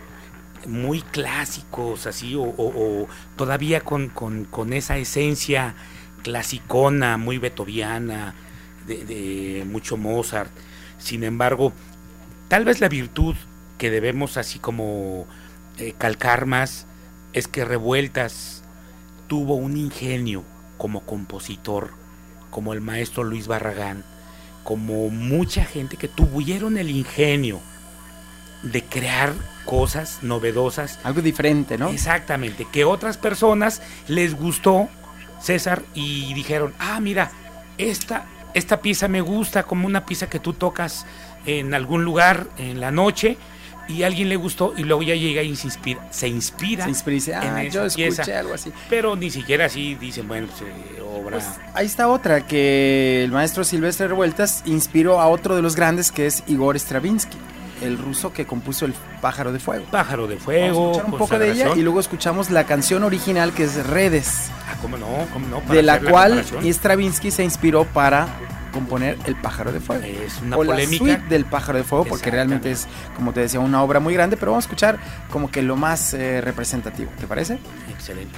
muy 0.67 1.03
clásicos, 1.03 2.07
así, 2.07 2.35
o, 2.37 3.07
todavía 3.37 3.83
con, 3.83 4.73
esa 4.73 4.97
esencia 4.97 5.75
clasicona, 6.23 7.19
muy 7.19 7.37
beethoviana, 7.37 8.35
de, 8.87 9.63
mucho 9.67 9.99
Mozart. 9.99 10.51
Sin 10.97 11.23
embargo, 11.23 11.75
tal 12.55 12.65
vez 12.65 12.81
la 12.81 12.89
virtud 12.89 13.35
que 13.79 13.91
debemos 13.91 14.37
así 14.37 14.61
como 14.61 15.27
eh, 15.77 15.93
calcar 15.99 16.47
más 16.47 16.87
es 17.33 17.49
que 17.49 17.65
Revueltas 17.65 18.63
tuvo 19.27 19.57
un 19.57 19.77
ingenio 19.77 20.45
como 20.79 21.01
compositor, 21.01 21.91
como 22.51 22.73
el 22.73 22.81
maestro 22.81 23.25
Luis 23.25 23.49
Barragán, 23.49 24.05
como 24.63 25.09
mucha 25.11 25.65
gente 25.65 25.97
que 25.97 26.07
tuvieron 26.07 26.79
el 26.79 26.91
ingenio 26.91 27.59
de 28.63 28.85
crear 28.85 29.33
cosas 29.65 30.21
novedosas. 30.23 31.01
Algo 31.03 31.23
diferente, 31.23 31.77
¿no? 31.77 31.89
Exactamente, 31.89 32.69
que 32.71 32.85
otras 32.85 33.19
personas 33.19 33.83
les 34.07 34.33
gustó, 34.33 34.89
César, 35.41 35.83
y 35.93 36.33
dijeron, 36.35 36.73
ah, 36.79 37.01
mira, 37.01 37.33
esta, 37.79 38.27
esta 38.55 38.81
pieza 38.81 39.09
me 39.09 39.23
gusta 39.23 39.65
como 39.65 39.89
una 39.89 40.07
pieza 40.07 40.31
que 40.31 40.39
tú 40.39 40.53
tocas 40.53 41.05
en 41.47 41.75
algún 41.75 42.05
lugar 42.05 42.49
en 42.59 42.81
la 42.81 42.91
noche 42.91 43.37
y 43.89 44.03
a 44.03 44.07
alguien 44.07 44.29
le 44.29 44.37
gustó 44.37 44.73
y 44.77 44.85
luego 44.85 45.03
ya 45.03 45.15
llega 45.15 45.43
y 45.43 45.55
se 45.57 45.67
inspira. 45.67 46.01
Se 46.11 46.29
inspira. 46.29 46.85
Se 46.85 46.91
inspira 46.91 47.41
ah, 47.41 47.63
yo 47.65 47.85
escuché 47.85 48.35
algo 48.35 48.55
así. 48.55 48.73
Pero 48.89 49.17
ni 49.17 49.31
siquiera 49.31 49.67
así 49.67 49.95
dicen, 49.95 50.27
bueno, 50.27 50.47
pues, 50.47 50.63
eh, 50.63 51.01
obra. 51.03 51.39
Pues, 51.39 51.45
ahí 51.75 51.87
está 51.87 52.09
otra, 52.09 52.47
que 52.47 53.25
el 53.25 53.31
maestro 53.31 53.65
Silvestre 53.65 54.09
Revueltas 54.09 54.63
inspiró 54.67 55.21
a 55.21 55.29
otro 55.29 55.57
de 55.57 55.63
los 55.63 55.77
grandes 55.77 56.11
que 56.11 56.27
es 56.27 56.43
Igor 56.47 56.79
Stravinsky. 56.79 57.37
El 57.83 57.99
ruso 57.99 58.33
que 58.33 58.47
compuso 58.47 58.87
el 58.87 58.95
Pájaro 59.21 59.53
de 59.53 59.59
Fuego. 59.59 59.85
Pájaro 59.91 60.27
de 60.27 60.37
Fuego. 60.37 60.93
Vamos 60.93 60.97
a 60.97 61.01
escuchar 61.01 61.13
un 61.13 61.19
poco 61.19 61.39
de 61.39 61.51
ella 61.51 61.71
y 61.77 61.83
luego 61.83 62.01
escuchamos 62.01 62.51
la 62.51 62.65
canción 62.65 63.03
original 63.03 63.53
que 63.53 63.65
es 63.65 63.87
Redes. 63.87 64.49
Ah, 64.67 64.77
cómo 64.81 64.97
no, 64.97 65.07
cómo 65.33 65.49
no. 65.49 65.61
de 65.75 65.83
la 65.83 66.01
cual 66.01 66.45
Stravinsky 66.63 67.31
se 67.31 67.45
inspiró 67.45 67.85
para 67.85 68.29
componer 68.75 69.17
El 69.25 69.37
pájaro 69.37 69.73
de 69.73 69.81
fuego. 69.81 70.05
Es 70.05 70.41
una 70.43 70.57
o 70.57 70.65
polémica. 70.65 71.05
La 71.05 71.13
suite 71.15 71.29
del 71.29 71.45
pájaro 71.45 71.79
de 71.79 71.85
fuego, 71.85 72.05
porque 72.05 72.31
realmente 72.31 72.71
es, 72.71 72.87
como 73.17 73.33
te 73.33 73.41
decía, 73.41 73.61
una 73.61 73.83
obra 73.83 74.01
muy 74.01 74.13
grande, 74.13 74.37
pero 74.37 74.53
vamos 74.53 74.65
a 74.65 74.67
escuchar 74.67 74.99
como 75.31 75.51
que 75.51 75.63
lo 75.63 75.77
más 75.77 76.13
eh, 76.13 76.41
representativo. 76.41 77.11
¿Te 77.19 77.27
parece? 77.27 77.59
Excelente. 77.91 78.35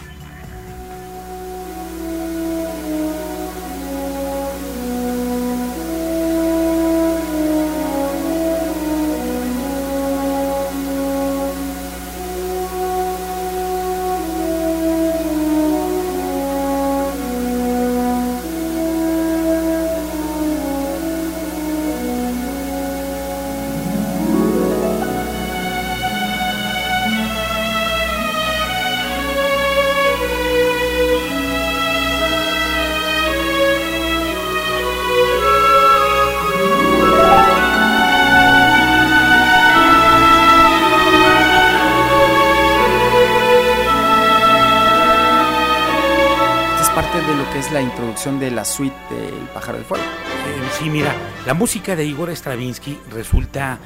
Pájaro 49.56 49.78
de 49.78 49.84
Fuego. 49.84 50.04
Eh, 50.04 50.68
sí, 50.78 50.90
mira, 50.90 51.14
la 51.46 51.54
música 51.54 51.96
de 51.96 52.04
Igor 52.04 52.28
Stravinsky 52.28 52.98
resulta 53.10 53.78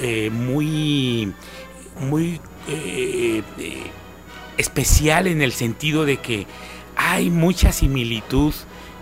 eh, 0.00 0.28
muy, 0.28 1.32
muy 2.00 2.40
eh, 2.66 3.44
especial 4.56 5.28
en 5.28 5.40
el 5.40 5.52
sentido 5.52 6.04
de 6.04 6.16
que 6.16 6.48
hay 6.96 7.30
mucha 7.30 7.70
similitud 7.70 8.52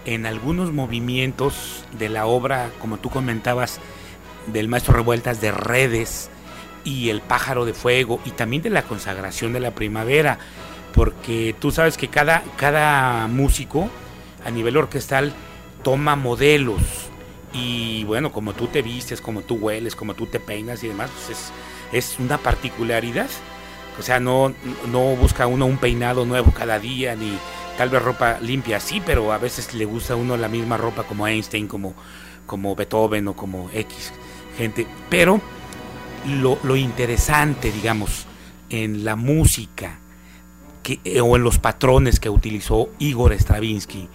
en 0.05 0.27
algunos 0.27 0.71
movimientos 0.71 1.87
de 1.99 2.11
la 2.11 2.27
obra, 2.27 2.69
como 2.79 2.99
tú 2.99 3.09
comentabas, 3.09 3.81
del 4.49 4.69
maestro 4.69 4.93
Revueltas 4.93 5.41
de 5.41 5.51
Redes, 5.51 6.29
y 6.85 7.09
el 7.09 7.23
pájaro 7.23 7.65
de 7.65 7.73
fuego 7.73 8.21
y 8.27 8.33
también 8.33 8.63
de 8.63 8.69
la 8.69 8.83
consagración 8.83 9.55
de 9.55 9.61
la 9.61 9.71
primavera, 9.71 10.39
porque 10.93 11.55
tú 11.59 11.71
sabes 11.71 11.97
que 11.97 12.09
cada, 12.09 12.43
cada 12.59 13.29
músico 13.29 13.89
a 14.45 14.51
nivel 14.51 14.77
orquestal 14.77 15.33
toma 15.83 16.17
modelos 16.17 16.83
y 17.53 18.05
bueno, 18.05 18.33
como 18.33 18.55
tú 18.55 18.67
te 18.67 18.83
vistes, 18.83 19.21
como 19.21 19.43
tú 19.43 19.57
hueles, 19.57 19.95
como 19.95 20.15
tú 20.15 20.27
te 20.27 20.41
peinas 20.41 20.83
y 20.83 20.89
demás, 20.89 21.11
pues 21.11 21.39
es, 21.39 21.53
es 21.93 22.19
una 22.19 22.39
particularidad. 22.39 23.29
O 23.99 24.03
sea, 24.03 24.21
no, 24.21 24.55
no 24.91 25.17
busca 25.17 25.47
uno 25.47 25.67
un 25.67 25.77
peinado 25.77 26.25
nuevo 26.25 26.51
cada 26.53 26.79
día, 26.79 27.15
ni 27.15 27.37
tal 27.77 27.91
vez 27.91 28.03
ropa 28.03 28.39
limpia, 28.41 28.81
sí, 28.81 29.03
pero 29.05 29.33
a 29.33 29.39
veces 29.39 29.75
le 29.75 29.85
gusta 29.85 30.15
a 30.15 30.17
uno 30.17 30.37
la 30.39 30.49
misma 30.49 30.79
ropa 30.79 31.03
como 31.03 31.27
Einstein, 31.27 31.69
como, 31.69 31.95
como 32.47 32.75
Beethoven 32.75 33.29
o 33.29 33.37
como 33.37 33.69
X 33.71 34.13
gente. 34.57 34.87
Pero 35.11 35.41
lo, 36.27 36.59
lo 36.63 36.77
interesante, 36.77 37.71
digamos, 37.71 38.27
en 38.71 39.05
la 39.05 39.17
música 39.17 39.99
que, 40.83 41.01
eh, 41.05 41.21
o 41.21 41.37
en 41.37 41.43
los 41.43 41.59
patrones 41.59 42.19
que 42.19 42.31
utilizó 42.31 42.89
Igor 42.99 43.33
Stravinsky 43.35 44.09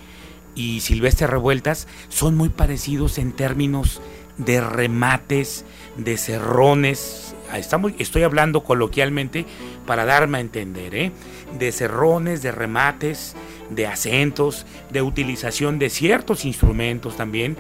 y 0.58 0.80
Silvestre 0.82 1.28
Revueltas 1.28 1.88
son 2.10 2.36
muy 2.36 2.50
parecidos 2.50 3.20
en 3.20 3.32
términos 3.32 4.02
de 4.38 4.60
remates, 4.60 5.66
de 5.98 6.18
cerrones. 6.18 7.36
Estamos, 7.54 7.94
estoy 8.00 8.24
hablando 8.24 8.64
coloquialmente 8.64 9.46
para 9.86 10.04
darme 10.06 10.40
a 10.40 10.42
entender, 10.42 10.96
¿eh? 10.96 11.12
de 11.58 11.72
cerrones, 11.72 12.42
de 12.42 12.52
remates, 12.52 13.36
de 13.70 13.86
acentos, 13.86 14.66
de 14.90 15.04
utilización 15.04 15.78
de 15.78 15.92
ciertos 15.92 16.44
instrumentos 16.44 17.16
también, 17.16 17.56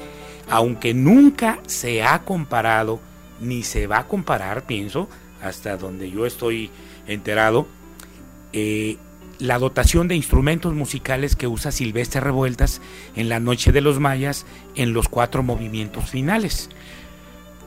aunque 0.49 0.95
nunca 0.95 1.59
se 1.67 2.01
ha 2.01 2.23
comparado, 2.23 2.99
ni 3.39 3.61
se 3.61 3.85
va 3.85 3.99
a 3.99 4.07
comparar, 4.07 4.65
pienso, 4.65 5.07
hasta 5.41 5.77
donde 5.77 6.09
yo 6.09 6.25
estoy 6.25 6.71
enterado, 7.07 7.67
eh, 8.53 8.97
la 9.39 9.59
dotación 9.59 10.07
de 10.07 10.15
instrumentos 10.15 10.73
musicales 10.73 11.35
que 11.35 11.47
usa 11.47 11.71
Silvestre 11.71 12.21
Revueltas 12.21 12.81
en 13.15 13.29
La 13.29 13.39
Noche 13.39 13.71
de 13.71 13.81
los 13.81 13.99
Mayas 13.99 14.45
en 14.75 14.93
los 14.93 15.07
cuatro 15.09 15.43
movimientos 15.43 16.09
finales. 16.09 16.69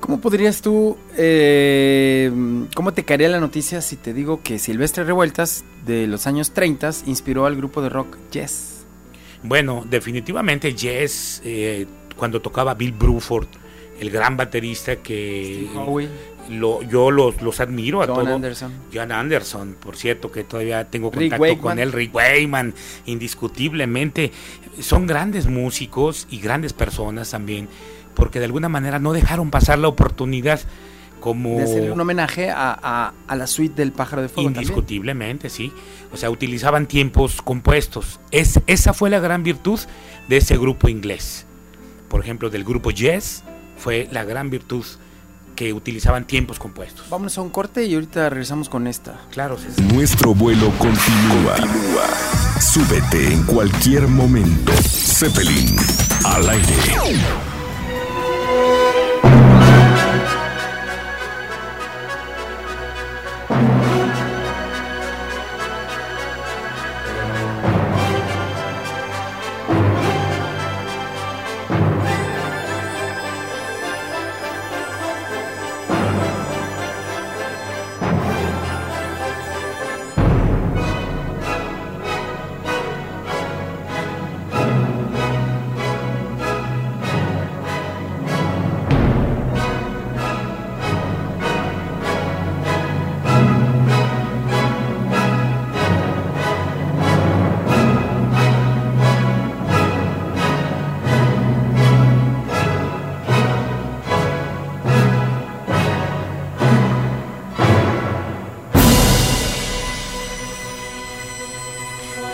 ¿Cómo 0.00 0.20
podrías 0.20 0.62
tú, 0.62 0.96
eh, 1.16 2.32
cómo 2.74 2.92
te 2.92 3.04
caería 3.04 3.28
la 3.28 3.38
noticia 3.38 3.82
si 3.82 3.96
te 3.96 4.14
digo 4.14 4.42
que 4.42 4.58
Silvestre 4.58 5.04
Revueltas 5.04 5.64
de 5.84 6.06
los 6.06 6.26
años 6.26 6.52
30 6.52 6.90
inspiró 7.06 7.44
al 7.44 7.54
grupo 7.54 7.82
de 7.82 7.90
rock 7.90 8.16
Yes? 8.32 8.86
Bueno, 9.42 9.84
definitivamente 9.88 10.74
Yes, 10.74 11.42
eh, 11.44 11.86
cuando 12.16 12.40
tocaba 12.40 12.74
Bill 12.74 12.92
Bruford, 12.92 13.48
el 14.00 14.10
gran 14.10 14.36
baterista 14.38 14.96
que 14.96 15.68
lo, 16.48 16.82
yo 16.82 17.10
los, 17.10 17.42
los 17.42 17.60
admiro 17.60 18.02
a 18.02 18.06
John 18.06 18.28
Anderson. 18.28 18.72
John 18.92 19.12
Anderson, 19.12 19.76
por 19.78 19.96
cierto, 19.96 20.30
que 20.30 20.44
todavía 20.44 20.90
tengo 20.90 21.10
contacto 21.10 21.58
con 21.58 21.78
él, 21.78 21.92
Rick 21.92 22.14
Wayman, 22.14 22.74
indiscutiblemente. 23.06 24.32
Son 24.80 25.06
grandes 25.06 25.46
músicos 25.46 26.26
y 26.30 26.40
grandes 26.40 26.72
personas 26.72 27.30
también, 27.30 27.68
porque 28.14 28.38
de 28.38 28.46
alguna 28.46 28.68
manera 28.68 28.98
no 28.98 29.12
dejaron 29.12 29.50
pasar 29.50 29.78
la 29.78 29.88
oportunidad 29.88 30.60
como... 31.20 31.56
De 31.56 31.64
hacerle 31.64 31.92
un 31.92 32.00
homenaje 32.00 32.50
a, 32.50 33.12
a, 33.26 33.36
la 33.36 33.46
suite 33.46 33.74
del 33.76 33.92
Pájaro 33.92 34.22
de 34.22 34.28
Fuego. 34.28 34.48
Indiscutiblemente, 34.48 35.50
sí. 35.50 35.72
O 36.12 36.16
sea, 36.16 36.30
utilizaban 36.30 36.86
tiempos 36.86 37.42
compuestos. 37.42 38.20
Es, 38.30 38.60
esa 38.66 38.94
fue 38.94 39.10
la 39.10 39.20
gran 39.20 39.42
virtud 39.42 39.78
de 40.28 40.38
ese 40.38 40.56
grupo 40.56 40.88
inglés. 40.88 41.46
Por 42.08 42.20
ejemplo, 42.20 42.50
del 42.50 42.64
grupo 42.64 42.90
Yes, 42.90 43.44
fue 43.76 44.08
la 44.10 44.24
gran 44.24 44.50
virtud 44.50 44.84
que 45.54 45.72
utilizaban 45.72 46.26
tiempos 46.26 46.58
compuestos. 46.58 47.08
Vámonos 47.10 47.36
a 47.38 47.42
un 47.42 47.50
corte 47.50 47.84
y 47.84 47.94
ahorita 47.94 48.28
regresamos 48.30 48.68
con 48.68 48.86
esta. 48.86 49.20
Claro, 49.30 49.56
Nuestro 49.92 50.34
vuelo 50.34 50.70
continúa. 50.78 51.56
Súbete 52.60 53.32
en 53.32 53.42
cualquier 53.44 54.06
momento. 54.08 54.72
Zeppelin 54.72 55.76
al 56.24 56.48
aire. 56.48 57.49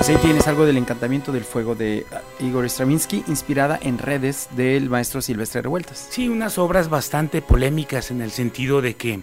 Pues 0.06 0.22
tienes 0.22 0.46
algo 0.46 0.64
del 0.66 0.76
encantamiento 0.76 1.32
del 1.32 1.42
fuego 1.42 1.74
de 1.74 2.06
ah, 2.12 2.20
Igor 2.38 2.64
Stravinsky, 2.66 3.24
inspirada 3.26 3.76
en 3.82 3.98
redes 3.98 4.48
del 4.54 4.88
maestro 4.88 5.20
Silvestre 5.20 5.62
Revueltas. 5.62 6.06
Sí, 6.10 6.28
unas 6.28 6.58
obras 6.58 6.88
bastante 6.88 7.42
polémicas 7.42 8.12
en 8.12 8.20
el 8.20 8.30
sentido 8.30 8.82
de 8.82 8.94
que 8.94 9.22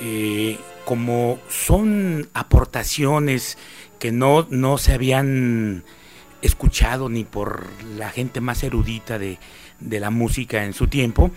eh, 0.00 0.58
como 0.84 1.38
son 1.48 2.28
aportaciones 2.34 3.56
que 4.00 4.10
no, 4.10 4.48
no 4.50 4.78
se 4.78 4.94
habían 4.94 5.84
escuchado 6.42 7.08
ni 7.08 7.22
por 7.22 7.68
la 7.96 8.10
gente 8.10 8.40
más 8.40 8.64
erudita 8.64 9.16
de, 9.16 9.38
de 9.78 10.00
la 10.00 10.10
música 10.10 10.64
en 10.64 10.72
su 10.72 10.88
tiempo, 10.88 11.30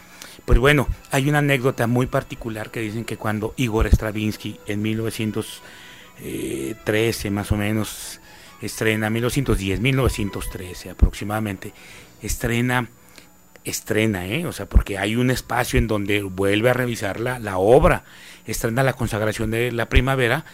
pues 0.46 0.58
bueno, 0.58 0.88
hay 1.12 1.30
una 1.30 1.38
anécdota 1.38 1.86
muy 1.86 2.08
particular 2.08 2.72
que 2.72 2.80
dicen 2.80 3.06
que 3.06 3.18
cuando 3.18 3.54
Igor 3.56 3.86
Stravinsky 3.86 4.60
en 4.66 4.82
1913 4.82 7.30
más 7.30 7.52
o 7.52 7.56
menos 7.56 8.20
estrena 8.66 9.10
1910, 9.10 9.80
1913 9.82 10.90
aproximadamente, 10.90 11.74
estrena, 12.22 12.90
estrena, 13.64 14.26
¿eh? 14.28 14.46
o 14.46 14.52
sea, 14.52 14.68
porque 14.68 14.98
hay 14.98 15.16
un 15.16 15.32
espacio 15.32 15.78
en 15.78 15.88
donde 15.88 16.24
vuelve 16.24 16.70
a 16.70 16.74
revisar 16.74 17.20
la, 17.20 17.40
la 17.40 17.58
obra, 17.58 18.04
estrena 18.46 18.84
la 18.84 18.94
consagración 18.94 19.52
de 19.52 19.72
la 19.72 19.90
primavera 19.90 20.46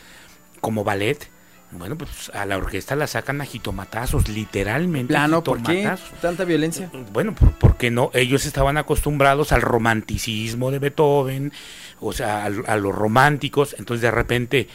como 0.62 0.84
ballet, 0.84 1.30
bueno, 1.72 1.96
pues 1.96 2.32
a 2.34 2.48
la 2.48 2.58
orquesta 2.58 2.96
la 2.96 3.06
sacan 3.06 3.42
a 3.42 3.46
jitomatazos, 3.46 4.28
literalmente. 4.28 5.14
Plano, 5.14 5.44
¿por 5.44 5.62
qué 5.62 5.88
tanta 6.20 6.44
violencia? 6.44 6.90
Bueno, 7.14 7.36
porque 7.60 7.92
no, 7.92 8.10
ellos 8.16 8.48
estaban 8.48 8.78
acostumbrados 8.78 9.52
al 9.52 9.62
romanticismo 9.62 10.72
de 10.72 10.80
Beethoven, 10.80 11.54
o 12.00 12.12
sea, 12.12 12.44
a, 12.44 12.46
a 12.46 12.78
los 12.78 12.96
románticos, 12.96 13.76
entonces 13.78 14.02
de 14.02 14.10
repente 14.10 14.68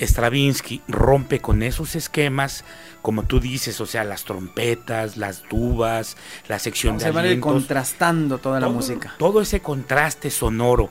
Stravinsky 0.00 0.82
rompe 0.88 1.40
con 1.40 1.62
esos 1.62 1.94
esquemas, 1.94 2.64
como 3.02 3.24
tú 3.24 3.40
dices, 3.40 3.80
o 3.80 3.86
sea, 3.86 4.04
las 4.04 4.24
trompetas, 4.24 5.16
las 5.16 5.42
tubas, 5.42 6.16
la 6.48 6.58
sección 6.58 6.98
de 6.98 7.04
se 7.04 7.12
Se 7.12 7.40
contrastando 7.40 8.38
toda 8.38 8.60
la 8.60 8.68
música. 8.68 9.14
Todo 9.18 9.40
ese 9.40 9.60
contraste 9.60 10.30
sonoro 10.30 10.90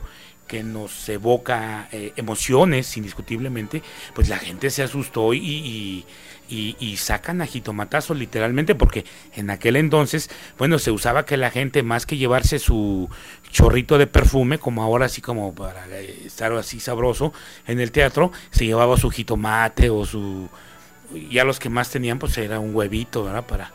que 0.49 0.63
nos 0.63 1.07
evoca 1.07 1.87
eh, 1.91 2.11
emociones, 2.15 2.97
indiscutiblemente, 2.97 3.83
pues 4.15 4.29
la 4.29 4.39
gente 4.39 4.71
se 4.71 4.81
asustó 4.81 5.35
y, 5.35 6.05
y, 6.49 6.97
sacan 6.97 7.41
a 7.41 7.45
jitomatazo 7.45 8.15
literalmente, 8.15 8.73
porque 8.73 9.05
en 9.35 9.51
aquel 9.51 9.75
entonces, 9.75 10.31
bueno, 10.57 10.79
se 10.79 10.89
usaba 10.89 11.23
que 11.23 11.37
la 11.37 11.51
gente 11.51 11.83
más 11.83 12.07
que 12.07 12.17
llevarse 12.17 12.57
su 12.57 13.07
chorrito 13.49 13.97
de 13.97 14.07
perfume, 14.07 14.59
como 14.59 14.83
ahora 14.83 15.07
así 15.07 15.21
como 15.21 15.53
para 15.53 15.85
eh, 15.99 16.23
estar 16.25 16.53
así 16.53 16.79
sabroso 16.79 17.33
en 17.67 17.79
el 17.79 17.91
teatro, 17.91 18.31
se 18.51 18.65
llevaba 18.65 18.97
su 18.97 19.09
jitomate 19.09 19.89
o 19.89 20.05
su... 20.05 20.49
Ya 21.31 21.43
los 21.43 21.59
que 21.59 21.69
más 21.69 21.89
tenían, 21.89 22.19
pues 22.19 22.37
era 22.37 22.59
un 22.59 22.75
huevito, 22.75 23.23
¿verdad? 23.23 23.45
Para, 23.45 23.71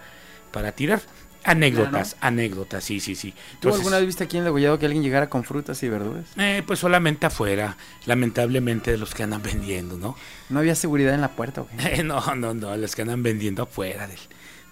para 0.52 0.70
tirar. 0.70 1.00
Anécdotas, 1.42 2.16
anécdotas, 2.20 2.82
sí, 2.82 3.00
sí, 3.00 3.14
sí. 3.14 3.34
¿Tú 3.60 3.68
alguna 3.68 3.98
vez 3.98 4.06
viste 4.06 4.24
aquí 4.24 4.38
en 4.38 4.44
Degollado 4.44 4.78
que 4.78 4.86
alguien 4.86 5.02
llegara 5.02 5.28
con 5.28 5.44
frutas 5.44 5.82
y 5.82 5.90
verduras? 5.90 6.24
Eh, 6.38 6.62
pues 6.66 6.78
solamente 6.78 7.26
afuera, 7.26 7.76
lamentablemente 8.06 8.92
de 8.92 8.96
los 8.96 9.14
que 9.14 9.24
andan 9.24 9.42
vendiendo, 9.42 9.98
¿no? 9.98 10.16
¿No 10.48 10.60
había 10.60 10.74
seguridad 10.74 11.12
en 11.12 11.20
la 11.20 11.32
puerta 11.32 11.60
o 11.60 11.68
qué? 11.68 12.02
no, 12.04 12.34
no, 12.34 12.54
no, 12.54 12.74
los 12.78 12.94
que 12.94 13.02
andan 13.02 13.22
vendiendo 13.22 13.64
afuera 13.64 14.06
del, 14.06 14.20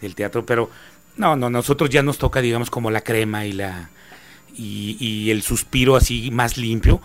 del, 0.00 0.14
teatro, 0.14 0.46
pero 0.46 0.70
no, 1.16 1.36
no, 1.36 1.50
nosotros 1.50 1.90
ya 1.90 2.02
nos 2.02 2.16
toca, 2.16 2.40
digamos, 2.40 2.70
como 2.70 2.90
la 2.90 3.02
crema 3.02 3.44
y 3.44 3.52
la 3.52 3.90
y, 4.56 4.96
y 4.98 5.30
el 5.30 5.42
suspiro 5.42 5.96
así 5.96 6.30
más 6.30 6.56
limpio, 6.56 7.00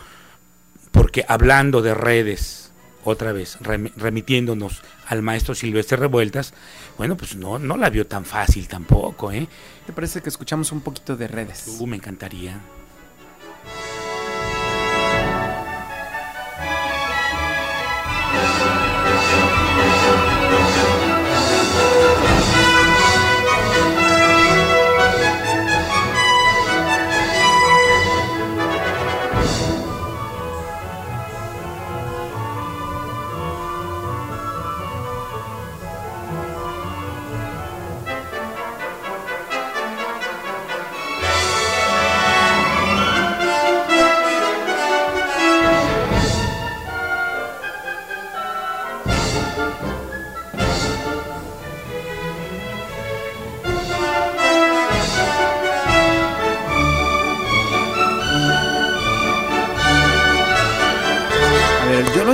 porque 0.91 1.25
hablando 1.27 1.81
de 1.81 1.93
redes, 1.93 2.71
otra 3.03 3.31
vez, 3.31 3.57
remitiéndonos 3.61 4.81
al 5.07 5.21
maestro 5.21 5.55
Silvestre 5.55 5.97
Revueltas, 5.97 6.53
bueno, 6.97 7.15
pues 7.15 7.35
no, 7.35 7.59
no 7.59 7.77
la 7.77 7.89
vio 7.89 8.05
tan 8.07 8.25
fácil 8.25 8.67
tampoco, 8.67 9.31
¿eh? 9.31 9.47
Me 9.87 9.93
parece 9.93 10.21
que 10.21 10.29
escuchamos 10.29 10.71
un 10.71 10.81
poquito 10.81 11.15
de 11.15 11.27
redes. 11.27 11.77
Uh, 11.79 11.87
me 11.87 11.95
encantaría. 11.95 12.59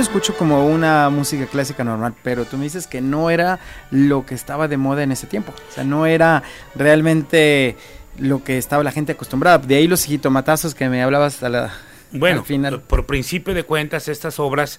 Escucho 0.00 0.36
como 0.36 0.66
una 0.66 1.10
música 1.10 1.46
clásica 1.46 1.82
normal, 1.82 2.14
pero 2.22 2.44
tú 2.44 2.56
me 2.56 2.64
dices 2.64 2.86
que 2.86 3.00
no 3.00 3.30
era 3.30 3.58
lo 3.90 4.24
que 4.24 4.34
estaba 4.34 4.68
de 4.68 4.76
moda 4.76 5.02
en 5.02 5.12
ese 5.12 5.26
tiempo. 5.26 5.52
O 5.68 5.72
sea, 5.72 5.82
no 5.82 6.06
era 6.06 6.42
realmente 6.74 7.76
lo 8.18 8.44
que 8.44 8.58
estaba 8.58 8.84
la 8.84 8.92
gente 8.92 9.12
acostumbrada. 9.12 9.58
De 9.58 9.76
ahí 9.76 9.88
los 9.88 10.04
jitomatazos 10.04 10.74
que 10.74 10.88
me 10.88 11.02
hablabas 11.02 11.42
a 11.42 11.48
la, 11.48 11.72
bueno, 12.12 12.40
al 12.40 12.46
final. 12.46 12.80
Por 12.82 13.06
principio 13.06 13.54
de 13.54 13.64
cuentas, 13.64 14.08
estas 14.08 14.38
obras 14.38 14.78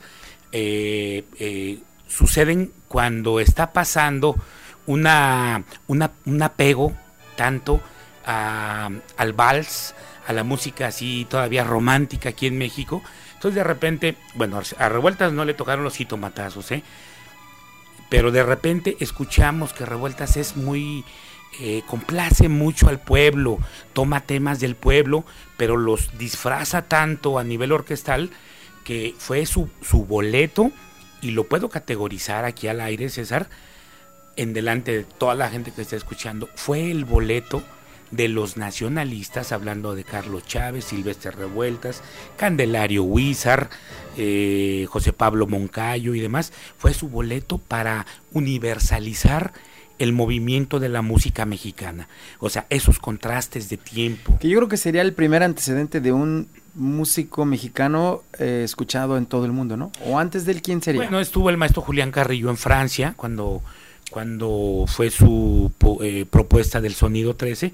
eh, 0.51 1.25
eh, 1.39 1.79
suceden 2.07 2.71
cuando 2.87 3.39
está 3.39 3.73
pasando 3.73 4.35
una, 4.85 5.63
un 5.87 6.41
apego 6.41 6.93
tanto 7.35 7.81
al 8.25 9.33
vals, 9.33 9.93
a 10.27 10.33
la 10.33 10.43
música 10.43 10.87
así 10.87 11.27
todavía 11.29 11.63
romántica 11.63 12.29
aquí 12.29 12.47
en 12.47 12.57
México, 12.57 13.03
entonces 13.35 13.55
de 13.55 13.63
repente, 13.63 14.17
bueno, 14.33 14.61
a 14.77 14.89
Revueltas 14.89 15.31
no 15.31 15.45
le 15.45 15.53
tocaron 15.53 15.83
los 15.83 15.95
jitomatazos, 15.95 16.71
¿eh? 16.71 16.83
Pero 18.09 18.31
de 18.31 18.43
repente 18.43 18.97
escuchamos 18.99 19.73
que 19.73 19.85
Revueltas 19.85 20.37
es 20.37 20.55
muy... 20.55 21.05
Eh, 21.61 21.83
complace 21.87 22.49
mucho 22.49 22.89
al 22.89 22.99
pueblo, 22.99 23.59
toma 23.93 24.19
temas 24.19 24.59
del 24.59 24.75
pueblo, 24.75 25.23
pero 25.55 25.77
los 25.77 26.17
disfraza 26.17 26.81
tanto 26.81 27.39
a 27.39 27.45
nivel 27.45 27.71
orquestal 27.71 28.29
que 28.83 29.15
fue 29.17 29.45
su, 29.45 29.69
su 29.81 30.03
boleto, 30.03 30.71
y 31.21 31.31
lo 31.31 31.45
puedo 31.45 31.69
categorizar 31.69 32.43
aquí 32.43 32.67
al 32.67 32.81
aire, 32.81 33.09
César, 33.09 33.49
en 34.35 34.53
delante 34.53 34.97
de 34.97 35.03
toda 35.05 35.33
la 35.33 35.49
gente 35.49 35.71
que 35.71 35.81
está 35.81 35.95
escuchando, 35.95 36.49
fue 36.55 36.91
el 36.91 37.05
boleto 37.05 37.63
de 38.11 38.27
los 38.27 38.57
nacionalistas, 38.57 39.51
hablando 39.51 39.95
de 39.95 40.03
Carlos 40.03 40.45
Chávez, 40.45 40.85
Silvestre 40.85 41.31
Revueltas, 41.31 42.01
Candelario 42.37 43.03
Huizar, 43.03 43.69
eh, 44.17 44.85
José 44.89 45.13
Pablo 45.13 45.47
Moncayo 45.47 46.13
y 46.13 46.19
demás, 46.19 46.53
fue 46.77 46.93
su 46.93 47.09
boleto 47.09 47.57
para 47.57 48.05
universalizar 48.31 49.53
el 49.97 50.13
movimiento 50.13 50.79
de 50.79 50.89
la 50.89 51.01
música 51.01 51.45
mexicana. 51.45 52.07
O 52.39 52.49
sea, 52.49 52.65
esos 52.69 52.99
contrastes 52.99 53.69
de 53.69 53.77
tiempo. 53.77 54.37
Que 54.39 54.49
yo 54.49 54.57
creo 54.57 54.69
que 54.69 54.77
sería 54.77 55.01
el 55.01 55.13
primer 55.13 55.43
antecedente 55.43 56.01
de 56.01 56.11
un 56.11 56.49
músico 56.73 57.45
mexicano 57.45 58.23
eh, 58.37 58.61
escuchado 58.65 59.17
en 59.17 59.25
todo 59.25 59.45
el 59.45 59.53
mundo, 59.53 59.77
¿no? 59.77 59.91
O 60.05 60.19
antes 60.19 60.45
del 60.45 60.61
quién 60.61 60.81
sería. 60.81 61.03
Bueno, 61.03 61.19
estuvo 61.19 61.49
el 61.49 61.57
maestro 61.57 61.81
Julián 61.81 62.11
Carrillo 62.11 62.49
en 62.49 62.57
Francia 62.57 63.13
cuando 63.15 63.61
cuando 64.11 64.85
fue 64.87 65.09
su 65.09 65.71
eh, 66.01 66.25
propuesta 66.29 66.81
del 66.81 66.93
sonido 66.93 67.35
13, 67.35 67.71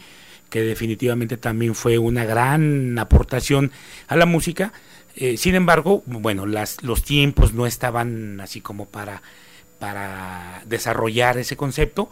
que 0.49 0.61
definitivamente 0.63 1.37
también 1.37 1.75
fue 1.75 1.97
una 1.97 2.25
gran 2.25 2.97
aportación 2.99 3.71
a 4.07 4.15
la 4.15 4.25
música. 4.25 4.73
Eh, 5.15 5.37
sin 5.37 5.55
embargo, 5.55 6.03
bueno, 6.05 6.45
las, 6.45 6.83
los 6.83 7.03
tiempos 7.03 7.53
no 7.53 7.65
estaban 7.65 8.39
así 8.41 8.61
como 8.61 8.85
para, 8.85 9.21
para 9.79 10.61
desarrollar 10.65 11.37
ese 11.37 11.57
concepto, 11.57 12.09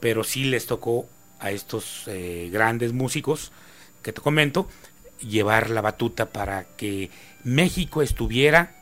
pero 0.00 0.24
sí 0.24 0.44
les 0.44 0.66
tocó 0.66 1.08
a 1.40 1.50
estos 1.50 2.04
eh, 2.06 2.48
grandes 2.52 2.92
músicos 2.92 3.52
que 4.02 4.12
te 4.12 4.20
comento 4.20 4.68
llevar 5.20 5.70
la 5.70 5.80
batuta 5.80 6.26
para 6.30 6.64
que 6.76 7.10
México 7.44 8.02
estuviera 8.02 8.74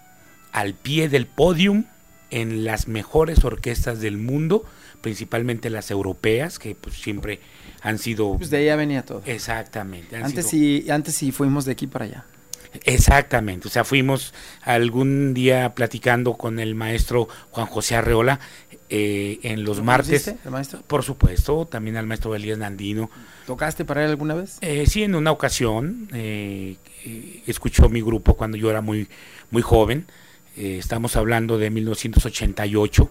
al 0.52 0.74
pie 0.74 1.08
del 1.08 1.26
podium 1.26 1.84
en 2.30 2.64
las 2.64 2.88
mejores 2.88 3.44
orquestas 3.44 4.00
del 4.00 4.16
mundo, 4.16 4.64
principalmente 5.00 5.70
las 5.70 5.90
europeas, 5.90 6.58
que 6.58 6.74
pues 6.74 6.96
siempre 6.96 7.40
han 7.82 7.98
sido... 7.98 8.36
Pues 8.36 8.50
de 8.50 8.58
allá 8.58 8.76
venía 8.76 9.04
todo. 9.04 9.22
Exactamente. 9.26 10.16
Antes, 10.16 10.46
sí, 10.46 10.86
antes 10.90 11.14
sí 11.14 11.32
fuimos 11.32 11.64
de 11.64 11.72
aquí 11.72 11.86
para 11.86 12.04
allá. 12.06 12.24
Exactamente, 12.84 13.68
o 13.68 13.70
sea, 13.70 13.84
fuimos 13.84 14.34
algún 14.62 15.32
día 15.32 15.74
platicando 15.74 16.34
con 16.34 16.58
el 16.58 16.74
maestro 16.74 17.28
Juan 17.50 17.66
José 17.66 17.96
Arreola 17.96 18.38
eh, 18.88 19.38
en 19.42 19.64
los 19.64 19.82
martes. 19.82 20.28
el 20.28 20.50
maestro? 20.50 20.82
Por 20.86 21.02
supuesto, 21.02 21.66
también 21.66 21.96
al 21.96 22.06
maestro 22.06 22.34
Elías 22.34 22.58
Nandino. 22.58 23.10
¿Tocaste 23.46 23.84
para 23.84 24.04
él 24.04 24.10
alguna 24.10 24.34
vez? 24.34 24.58
Eh, 24.60 24.86
sí, 24.86 25.02
en 25.02 25.14
una 25.14 25.32
ocasión. 25.32 26.08
Eh, 26.12 26.76
escuchó 27.46 27.88
mi 27.88 28.00
grupo 28.00 28.34
cuando 28.34 28.56
yo 28.56 28.70
era 28.70 28.80
muy, 28.80 29.08
muy 29.50 29.62
joven. 29.62 30.06
Eh, 30.56 30.78
estamos 30.78 31.16
hablando 31.16 31.58
de 31.58 31.68
1988 31.68 33.10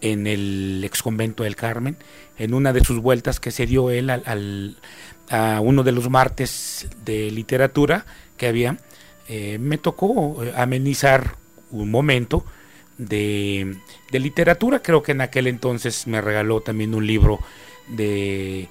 en 0.00 0.26
el 0.26 0.82
ex 0.84 1.00
convento 1.00 1.44
del 1.44 1.54
Carmen, 1.54 1.96
en 2.38 2.54
una 2.54 2.72
de 2.72 2.84
sus 2.84 3.00
vueltas 3.00 3.38
que 3.38 3.52
se 3.52 3.66
dio 3.66 3.90
él 3.90 4.10
al, 4.10 4.76
a 5.30 5.60
uno 5.60 5.84
de 5.84 5.92
los 5.92 6.10
martes 6.10 6.88
de 7.04 7.30
literatura 7.30 8.04
que 8.36 8.48
había, 8.48 8.78
eh, 9.28 9.58
me 9.58 9.78
tocó 9.78 10.42
eh, 10.42 10.52
amenizar 10.56 11.36
un 11.70 11.90
momento 11.90 12.44
de, 12.98 13.76
de, 14.10 14.18
literatura. 14.18 14.82
Creo 14.82 15.04
que 15.04 15.12
en 15.12 15.20
aquel 15.20 15.46
entonces 15.46 16.06
me 16.08 16.20
regaló 16.20 16.60
también 16.62 16.94
un 16.94 17.06
libro 17.06 17.38
de, 17.88 18.68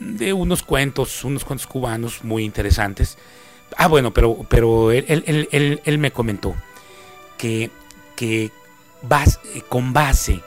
de 0.00 0.32
unos 0.32 0.62
cuentos, 0.64 1.24
unos 1.24 1.44
cuentos 1.44 1.66
cubanos 1.66 2.24
muy 2.24 2.44
interesantes. 2.44 3.18
Ah, 3.80 3.86
bueno, 3.86 4.12
pero, 4.12 4.44
pero 4.48 4.90
él, 4.90 5.98
me 6.00 6.10
comentó 6.10 6.56
que, 7.38 7.70
que 8.16 8.50
con 9.68 9.92
base 9.92 10.42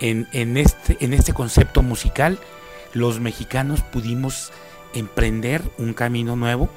en, 0.00 0.28
en, 0.32 0.58
este, 0.58 0.98
en 1.00 1.14
este 1.14 1.32
concepto 1.32 1.82
musical, 1.82 2.38
los 2.92 3.20
mexicanos 3.20 3.80
pudimos 3.80 4.52
emprender 4.92 5.62
un 5.78 5.94
camino 5.94 6.36
nuevo 6.36 6.68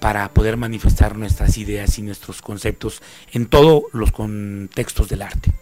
para 0.00 0.30
poder 0.30 0.56
manifestar 0.56 1.18
nuestras 1.18 1.58
ideas 1.58 1.98
y 1.98 2.02
nuestros 2.02 2.40
conceptos 2.40 3.02
en 3.32 3.44
todos 3.44 3.82
los 3.92 4.10
contextos 4.10 5.10
del 5.10 5.20
arte. 5.20 5.52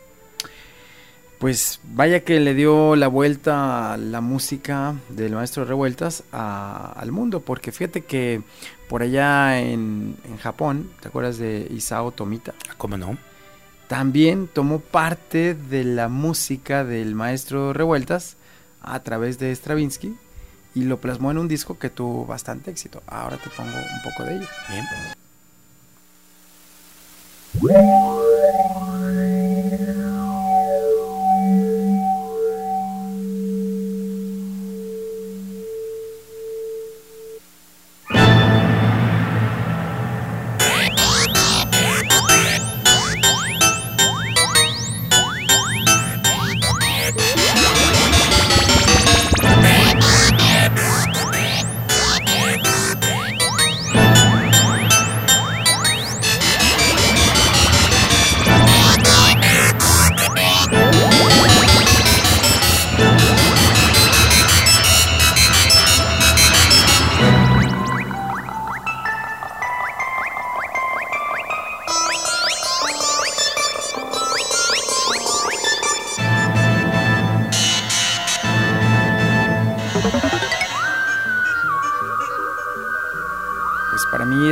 Pues 1.39 1.81
vaya 1.83 2.21
que 2.21 2.39
le 2.39 2.55
dio 2.55 2.95
la 2.95 3.09
vuelta 3.09 3.97
la 3.97 4.21
música 4.21 4.95
del 5.09 5.33
maestro 5.33 5.65
Revueltas 5.65 6.23
al 6.31 7.11
mundo, 7.11 7.41
porque 7.41 7.73
fíjate 7.73 8.03
que 8.03 8.43
por 8.93 9.03
allá 9.03 9.59
en, 9.59 10.19
Japón, 10.43 10.91
¿te 11.01 11.09
acuerdas 11.09 11.39
de 11.39 11.67
Isao 11.71 12.13
Tomita? 12.13 12.53
¿Cómo 12.77 12.99
no? 12.99 13.17
También 13.89 14.49
tomó 14.49 14.81
parte 14.81 15.55
de 15.55 15.83
la 15.83 16.09
música 16.09 16.85
del 16.85 17.15
maestro 17.15 17.73
Revueltas 17.73 18.37
a 18.83 19.03
través 19.03 19.39
de 19.39 19.51
Stravinsky 19.57 20.15
y 20.75 20.85
lo 20.85 21.01
plasmó 21.01 21.31
en 21.31 21.39
un 21.39 21.49
disco 21.49 21.79
que 21.79 21.89
tuvo 21.89 22.27
bastante 22.27 22.71
éxito. 22.71 23.03
Ahora 23.07 23.39
te 23.39 23.49
pongo 23.49 23.71
un 23.71 24.11
poco 24.11 24.25
de 24.25 24.37
ello. 24.37 24.47
Bien. 24.69 24.85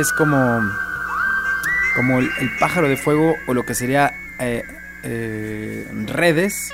Es 0.01 0.11
como, 0.11 0.61
como 1.95 2.19
el, 2.19 2.29
pájaro 2.59 2.89
de 2.89 2.97
fuego 2.97 3.35
o 3.47 3.53
lo 3.53 3.65
que 3.65 3.75
sería 3.75 4.13
eh, 4.39 4.63
eh, 5.03 5.87
redes, 6.07 6.73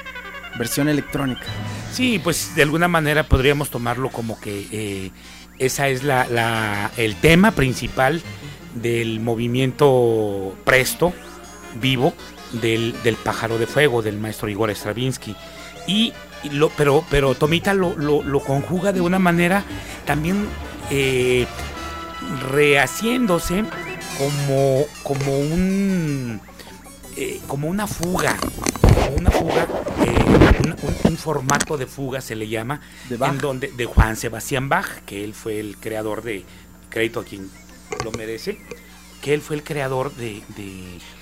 versión 0.58 0.88
electrónica. 0.88 1.46
Sí, 1.92 2.20
pues 2.24 2.56
de 2.56 2.64
alguna 2.64 2.88
manera 2.88 3.24
podríamos 3.24 3.70
tomarlo 3.70 4.10
como 4.10 4.40
que 4.40 4.68
eh, 4.72 5.12
esa 5.60 5.90
es 5.90 6.04
la, 6.04 6.92
el 6.98 7.16
tema 7.16 7.52
principal 7.52 8.22
del 8.76 9.20
movimiento 9.20 10.56
presto, 10.64 11.14
vivo, 11.82 12.14
del, 12.54 12.94
pájaro 13.24 13.58
de 13.58 13.68
fuego 13.68 14.02
del 14.02 14.18
maestro 14.20 14.50
Igor 14.50 14.70
Stravinsky. 14.72 15.36
Y, 15.88 16.14
lo, 16.52 16.70
pero, 16.70 17.04
pero 17.10 17.36
Tomita 17.36 17.74
lo, 17.74 17.96
lo, 17.96 18.40
conjuga 18.42 18.94
de 18.94 19.02
una 19.02 19.20
manera 19.20 19.64
también 20.06 20.48
eh, 20.92 21.46
rehaciéndose 22.48 23.64
como, 24.18 24.86
como 25.04 25.38
un 25.40 26.42
eh, 27.20 27.42
como 27.48 27.68
una 27.68 27.88
fuga, 27.88 28.38
como 28.82 29.18
una 29.18 29.32
fuga, 29.32 29.68
eh, 30.06 31.08
un, 31.10 31.18
formato 31.18 31.76
de 31.76 31.88
fuga 31.88 32.22
se 32.22 32.36
le 32.36 32.48
llama, 32.48 32.80
en 33.10 33.38
donde 33.40 33.72
de 33.72 33.86
Juan 33.86 34.16
Sebastián 34.16 34.70
Bach, 34.70 35.02
que 35.04 35.24
él 35.24 35.34
fue 35.34 35.60
el 35.60 35.78
creador 35.78 36.22
de 36.22 36.46
crédito 36.92 37.22
a 37.22 37.24
quien 37.24 37.50
lo 38.04 38.12
merece, 38.12 38.60
que 39.20 39.34
él 39.34 39.42
fue 39.42 39.56
el 39.56 39.64
creador 39.64 40.14
de, 40.14 40.44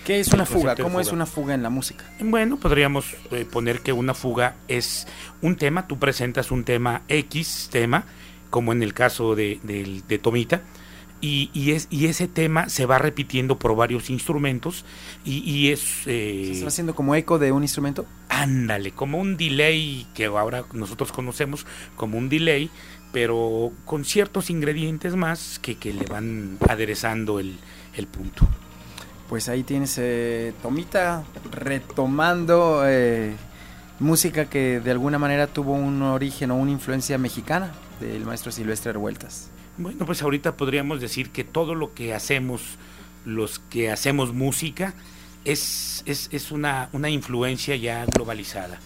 ¿Qué 0.03 0.19
es 0.19 0.33
una 0.33 0.45
fuga? 0.45 0.75
¿Cómo 0.75 0.99
es 0.99 1.13
una 1.13 1.25
fuga 1.25 1.53
en 1.53 1.63
la 1.63 1.69
música? 1.69 2.03
Bueno, 2.19 2.57
podríamos 2.57 3.15
eh, 3.31 3.45
poner 3.49 3.79
que 3.79 3.93
una 3.93 4.13
fuga 4.13 4.55
es 4.67 5.07
un 5.41 5.55
tema, 5.55 5.87
tú 5.87 5.97
presentas 5.97 6.51
un 6.51 6.65
tema 6.65 7.03
X 7.07 7.69
tema, 7.71 8.03
como 8.49 8.73
en 8.73 8.83
el 8.83 8.93
caso 8.93 9.33
de, 9.33 9.61
de 9.63 10.19
Tomita, 10.19 10.61
y, 11.25 11.71
es, 11.71 11.87
y 11.89 12.05
ese 12.05 12.27
tema 12.27 12.69
se 12.69 12.85
va 12.85 12.99
repitiendo 12.99 13.57
por 13.57 13.75
varios 13.75 14.09
instrumentos 14.09 14.85
y, 15.23 15.71
es... 15.71 16.05
Eh, 16.05 16.43
¿Se 16.45 16.51
está 16.51 16.67
haciendo 16.67 16.93
como 16.93 17.15
eco 17.15 17.39
de 17.39 17.51
un 17.51 17.63
instrumento? 17.63 18.05
Ándale, 18.29 18.91
como 18.91 19.17
un 19.17 19.37
delay 19.37 20.05
que 20.13 20.25
ahora 20.25 20.65
nosotros 20.73 21.11
conocemos 21.11 21.65
como 21.95 22.17
un 22.17 22.29
delay, 22.29 22.69
pero 23.11 23.71
con 23.85 24.05
ciertos 24.05 24.49
ingredientes 24.49 25.15
más 25.15 25.57
que, 25.59 25.75
que 25.75 25.93
le 25.93 26.05
van 26.05 26.57
aderezando 26.67 27.39
el, 27.39 27.57
punto. 28.11 28.47
Pues 29.29 29.49
ahí 29.49 29.63
tienes 29.63 29.97
eh, 29.97 30.53
Tomita 30.61 31.23
retomando 31.51 32.83
eh, 32.85 33.33
música 33.99 34.45
que 34.45 34.79
de 34.79 34.91
alguna 34.91 35.17
manera 35.17 35.47
tuvo 35.47 35.73
un 35.73 36.03
origen 36.03 36.51
o 36.51 36.55
una 36.55 36.71
influencia 36.71 37.17
mexicana 37.17 37.73
del 37.99 38.25
maestro 38.25 38.51
Silvestre 38.51 38.91
Revueltas. 38.91 39.49
Bueno, 39.77 40.05
pues 40.05 40.21
ahorita 40.21 40.55
podríamos 40.55 41.01
decir 41.01 41.31
que 41.31 41.43
todo 41.43 41.75
lo 41.75 41.93
que 41.93 42.13
hacemos, 42.13 42.61
los 43.25 43.59
que 43.59 43.91
hacemos 43.91 44.33
música, 44.33 44.93
es, 45.43 46.03
es, 46.05 46.51
una, 46.51 46.89
una, 46.93 47.09
influencia 47.09 47.75
ya 47.75 48.05
globalizada. 48.05 48.79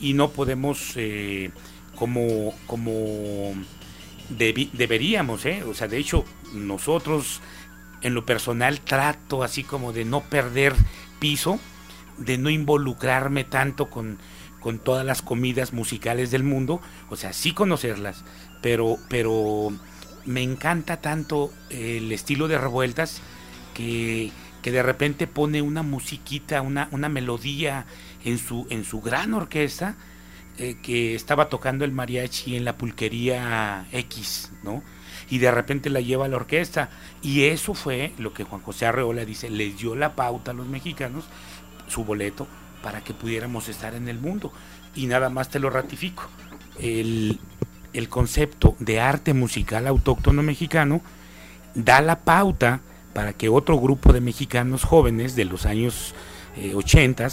Y 0.00 0.12
no 0.12 0.30
podemos, 0.30 0.92
eh, 0.96 1.50
como, 1.96 2.54
como 2.66 3.54
deberíamos, 4.28 5.46
¿eh? 5.46 5.62
o 5.64 5.72
sea, 5.72 5.88
de 5.88 5.98
hecho, 5.98 6.24
nosotros 6.52 7.40
en 8.02 8.14
lo 8.14 8.26
personal 8.26 8.80
trato 8.80 9.42
así 9.42 9.64
como 9.64 9.92
de 9.92 10.04
no 10.04 10.20
perder 10.20 10.74
piso, 11.18 11.58
de 12.18 12.36
no 12.36 12.50
involucrarme 12.50 13.44
tanto 13.44 13.88
con, 13.88 14.18
con 14.60 14.78
todas 14.78 15.06
las 15.06 15.22
comidas 15.22 15.72
musicales 15.72 16.30
del 16.30 16.42
mundo, 16.42 16.80
o 17.08 17.16
sea, 17.16 17.32
sí 17.32 17.52
conocerlas, 17.52 18.24
pero, 18.60 18.98
pero 19.08 19.72
me 20.26 20.42
encanta 20.42 21.00
tanto 21.00 21.52
el 21.70 22.10
estilo 22.12 22.48
de 22.48 22.58
revueltas 22.58 23.20
que, 23.74 24.32
de 24.62 24.82
repente 24.82 25.26
pone 25.26 25.60
una 25.60 25.82
musiquita, 25.82 26.62
una, 26.62 26.88
una 26.90 27.10
melodía 27.10 27.84
en 28.24 28.38
su, 28.38 28.66
en 28.70 28.84
su 28.84 29.02
gran 29.02 29.34
orquesta 29.34 29.96
eh, 30.56 30.76
que 30.80 31.16
estaba 31.16 31.48
tocando 31.48 31.84
el 31.84 31.90
mariachi 31.90 32.56
en 32.56 32.64
la 32.64 32.78
pulquería 32.78 33.86
X, 33.90 34.52
¿no? 34.62 34.84
Y 35.28 35.38
de 35.38 35.50
repente 35.50 35.90
la 35.90 36.00
lleva 36.00 36.26
a 36.26 36.28
la 36.28 36.36
orquesta. 36.36 36.90
Y 37.22 37.44
eso 37.44 37.74
fue 37.74 38.12
lo 38.18 38.32
que 38.32 38.44
Juan 38.44 38.62
José 38.62 38.86
Arreola 38.86 39.24
dice, 39.24 39.50
les 39.50 39.76
dio 39.76 39.96
la 39.96 40.14
pauta 40.14 40.52
a 40.52 40.54
los 40.54 40.68
mexicanos, 40.68 41.24
su 41.88 42.04
boleto, 42.04 42.46
para 42.84 43.02
que 43.02 43.14
pudiéramos 43.14 43.68
estar 43.68 43.94
en 43.94 44.08
el 44.08 44.20
mundo. 44.20 44.52
Y 44.94 45.06
nada 45.06 45.28
más 45.28 45.48
te 45.48 45.58
lo 45.58 45.70
ratifico. 45.70 46.28
El, 46.78 47.40
el 47.94 48.08
concepto 48.08 48.76
de 48.78 49.00
arte 49.00 49.32
musical 49.32 49.86
autóctono 49.86 50.42
mexicano 50.42 51.00
da 51.74 52.00
la 52.00 52.20
pauta 52.20 52.80
para 53.14 53.32
que 53.32 53.48
otro 53.48 53.78
grupo 53.78 54.12
de 54.12 54.20
mexicanos 54.20 54.84
jóvenes 54.84 55.36
de 55.36 55.44
los 55.44 55.66
años 55.66 56.14
80 56.74 57.26
eh, 57.26 57.30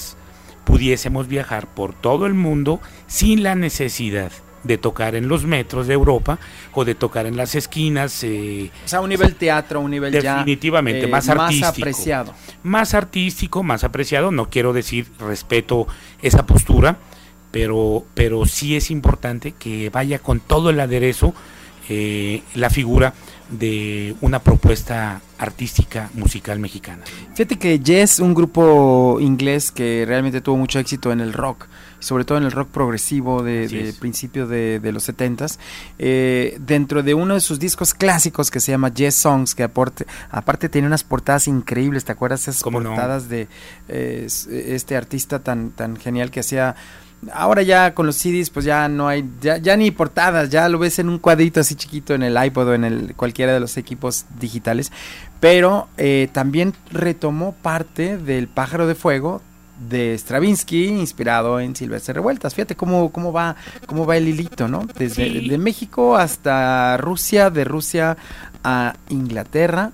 pudiésemos 0.64 1.28
viajar 1.28 1.68
por 1.68 1.94
todo 1.94 2.26
el 2.26 2.34
mundo 2.34 2.80
sin 3.08 3.44
la 3.44 3.56
necesidad 3.56 4.32
de 4.64 4.78
tocar 4.78 5.16
en 5.16 5.28
los 5.28 5.46
metros 5.46 5.88
de 5.88 5.94
Europa 5.94 6.40
o 6.74 6.86
de 6.86 6.96
tocar 6.96 7.26
en 7.26 7.36
las 7.36 7.56
esquinas. 7.56 8.24
Eh, 8.24 8.70
o 8.86 8.88
sea, 8.88 9.02
un 9.02 9.10
nivel 9.10 9.36
teatro, 9.36 9.80
un 9.80 9.92
nivel 9.92 10.12
definitivamente 10.12 11.02
ya, 11.02 11.08
más 11.08 11.30
artístico. 11.30 11.66
Más 11.66 11.78
apreciado. 11.78 12.34
Más 12.64 12.94
artístico, 12.94 13.64
más 13.64 13.84
apreciado. 13.84 14.32
No 14.32 14.50
quiero 14.50 14.74
decir 14.74 15.08
respeto 15.20 15.88
esa 16.22 16.46
postura, 16.46 16.98
pero, 17.52 18.06
pero 18.14 18.46
sí 18.46 18.76
es 18.76 18.92
importante 18.92 19.54
que 19.54 19.90
vaya 19.90 20.20
con 20.20 20.40
todo 20.40 20.70
el 20.70 20.80
aderezo 20.80 21.34
eh, 21.90 22.44
la 22.56 22.70
figura 22.70 23.14
de 23.50 24.16
una 24.22 24.40
propuesta 24.40 25.22
artística 25.38 26.10
musical 26.14 26.58
mexicana. 26.60 27.04
Fíjate 27.36 27.60
que 27.60 27.80
Yes, 27.80 28.20
un 28.20 28.34
grupo 28.34 29.18
inglés 29.20 29.72
que 29.72 30.06
realmente 30.08 30.40
tuvo 30.40 30.58
mucho 30.58 30.80
éxito 30.80 31.12
en 31.12 31.20
el 31.20 31.34
rock, 31.34 31.68
sobre 32.00 32.24
todo 32.24 32.38
en 32.38 32.46
el 32.46 32.52
rock 32.52 32.70
progresivo 32.70 33.44
de, 33.44 33.94
principios 34.00 34.48
de, 34.48 34.80
los 34.94 35.04
70 35.04 35.48
eh, 36.00 36.58
dentro 36.62 37.04
de 37.04 37.14
uno 37.14 37.34
de 37.34 37.42
sus 37.42 37.60
discos 37.60 37.94
clásicos 37.94 38.52
que 38.52 38.62
se 38.62 38.72
llama 38.72 38.94
Yes 38.94 39.16
Songs, 39.16 39.54
que 39.54 39.64
aparte 39.64 40.70
tiene 40.70 40.88
unas 40.88 41.04
portadas 41.04 41.48
increíbles, 41.48 42.06
¿te 42.06 42.14
acuerdas 42.14 42.48
esas 42.48 42.64
portadas 42.64 43.28
de 43.28 43.50
eh, 43.90 44.28
este 44.50 44.96
artista 44.96 45.40
tan, 45.40 45.72
tan 45.72 45.98
genial 45.98 46.32
que 46.32 46.40
hacía 46.40 46.76
Ahora 47.34 47.62
ya 47.62 47.94
con 47.94 48.08
los 48.08 48.16
CDs 48.16 48.50
pues 48.50 48.66
ya 48.66 48.88
no 48.88 49.08
hay, 49.08 49.24
ya, 49.42 49.78
ni 49.78 49.92
portadas, 49.92 50.50
ya 50.50 50.68
lo 50.70 50.80
ves 50.80 50.98
en 50.98 51.08
un 51.08 51.20
cuadrito 51.20 51.60
así 51.60 51.76
chiquito 51.76 52.16
en 52.16 52.24
el 52.24 52.44
iPod 52.44 52.70
o 52.70 52.74
en 52.74 52.84
el, 52.84 53.16
cualquiera 53.16 53.54
de 53.54 53.60
los 53.60 53.78
equipos 53.78 54.26
digitales. 54.40 54.92
Pero 55.40 55.88
eh, 55.98 56.30
también 56.32 56.74
retomó 56.92 57.54
parte 57.54 58.18
del 58.18 58.48
pájaro 58.48 58.88
de 58.88 58.96
fuego 58.96 59.42
de 59.90 60.18
Stravinsky, 60.18 60.86
inspirado 60.86 61.60
en 61.60 61.76
Silvestre 61.76 62.14
Revueltas. 62.14 62.54
Fíjate 62.54 62.76
cómo, 62.76 63.12
cómo 63.12 63.32
va, 63.32 63.56
cómo 63.86 64.06
va 64.06 64.18
el 64.18 64.28
hilito, 64.28 64.68
¿no? 64.68 64.88
Desde 64.98 65.42
de 65.42 65.58
México 65.58 66.16
hasta 66.16 66.98
Rusia, 66.98 67.50
de 67.50 67.64
Rusia 67.64 68.18
a 68.64 68.96
Inglaterra. 69.10 69.92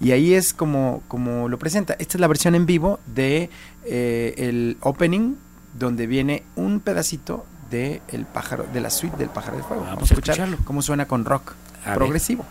Y 0.00 0.12
ahí 0.12 0.34
es 0.34 0.52
como, 0.52 1.02
como 1.08 1.48
lo 1.48 1.58
presenta. 1.58 1.94
Esta 1.98 2.16
es 2.16 2.20
la 2.20 2.26
versión 2.26 2.54
en 2.54 2.66
vivo 2.66 3.00
de 3.06 3.50
eh, 3.84 4.34
el 4.36 4.76
opening 4.80 5.36
donde 5.78 6.06
viene 6.06 6.42
un 6.56 6.80
pedacito 6.80 7.46
de 7.70 8.00
el 8.08 8.26
pájaro, 8.26 8.66
de 8.72 8.80
la 8.80 8.90
suite 8.90 9.16
del 9.16 9.28
pájaro 9.28 9.56
de 9.56 9.62
fuego. 9.62 9.84
Vamos, 9.84 10.10
a 10.10 10.14
escucharlo. 10.14 10.56
Cómo 10.64 10.82
suena 10.82 11.06
con 11.06 11.24
rock 11.24 11.54
progresivo. 11.94 12.44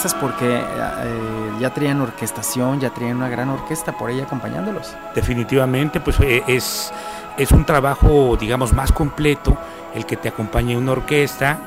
Que 0.00 0.08
vanguardistas 0.08 0.14
porque 0.14 0.56
eh, 0.56 1.52
ya 1.60 1.70
traían 1.70 2.00
orquestación, 2.00 2.80
ya 2.80 2.90
traían 2.90 3.16
una 3.16 3.28
gran 3.28 3.48
orquesta 3.48 3.92
por 3.92 4.10
ahí 4.10 4.20
acompañándolos. 4.20 4.94
Definitivamente, 5.14 6.00
pues 6.00 6.18
eh, 6.20 6.42
es, 6.46 6.92
es 7.36 7.50
un 7.52 7.64
trabajo, 7.64 8.36
digamos, 8.38 8.72
más 8.72 8.92
completo 8.92 9.56
el 9.94 10.06
que 10.06 10.16
te 10.16 10.28
acompañe 10.28 10.76
una 10.76 10.92
orquesta. 10.92 11.58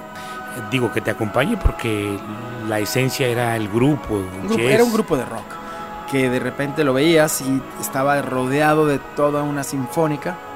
Digo 0.70 0.92
que 0.92 1.02
te 1.02 1.12
acompañe 1.12 1.58
porque 1.58 2.18
la 2.68 2.80
esencia 2.80 3.28
era 3.28 3.56
el 3.56 3.70
grupo. 3.70 4.24
era 4.58 4.84
un 4.84 4.94
grupo 4.94 5.18
de 5.18 5.26
rock 5.26 5.46
que 6.12 6.30
de 6.30 6.40
repente 6.40 6.84
lo 6.84 6.94
veías 6.94 7.42
y 7.42 7.60
estaba 7.82 8.22
rodeado 8.22 8.86
de 8.86 9.00
toda 9.16 9.42
una 9.42 9.64
sinfónica 9.64 10.36
¿Te 10.36 10.53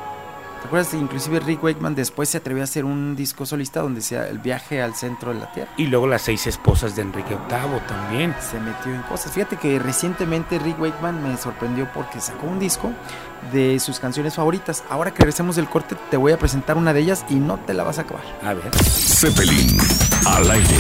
acuerdas? 0.68 0.94
Inclusive 0.94 1.40
Rick 1.40 1.64
Wakeman 1.64 1.96
después 1.96 2.30
se 2.30 2.38
atrevió 2.38 2.64
a 2.64 2.66
hacer 2.66 2.86
un 2.86 3.16
disco 3.16 3.46
solista 3.46 3.82
donde 3.82 4.02
decía 4.02 4.28
el 4.28 4.40
viaje 4.40 4.82
al 4.82 4.96
centro 4.96 5.34
de 5.34 5.40
la 5.40 5.52
Tierra. 5.52 5.72
Y 5.78 5.88
luego 5.88 6.08
las 6.08 6.22
seis 6.22 6.46
esposas 6.48 6.96
de 6.96 7.02
Enrique 7.02 7.36
VIII 7.50 7.80
también. 7.88 8.36
Se 8.40 8.60
metió 8.60 8.94
en 8.94 9.02
cosas. 9.04 9.32
Fíjate 9.32 9.58
que 9.58 9.80
recientemente 9.80 10.60
Rick 10.60 10.80
Wakeman 10.80 11.24
me 11.24 11.38
sorprendió 11.38 11.88
porque 11.94 12.20
sacó 12.20 12.48
un 12.48 12.60
disco 12.60 12.92
de 13.52 13.80
sus 13.80 14.00
canciones 14.00 14.36
favoritas. 14.36 14.84
Ahora 14.90 15.12
que 15.12 15.20
regresemos 15.20 15.56
del 15.56 15.68
corte 15.68 15.96
te 16.10 16.18
voy 16.18 16.32
a 16.32 16.40
presentar 16.40 16.78
una 16.78 16.94
de 16.94 17.02
ellas 17.02 17.26
y 17.30 17.36
no 17.36 17.58
te 17.60 17.74
la 17.74 17.84
vas 17.84 17.98
a 17.98 18.02
acabar. 18.02 18.24
A 18.44 18.54
ver. 18.54 18.72
Zeppelin 18.84 19.78
al 20.26 20.52
aire. 20.52 20.76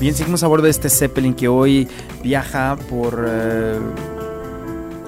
Bien, 0.00 0.14
seguimos 0.16 0.42
a 0.42 0.48
bordo 0.48 0.64
de 0.64 0.70
este 0.70 0.90
Zeppelin 0.90 1.32
que 1.32 1.46
hoy 1.46 1.88
viaja 2.24 2.76
por... 2.90 3.24
Eh, 3.24 3.78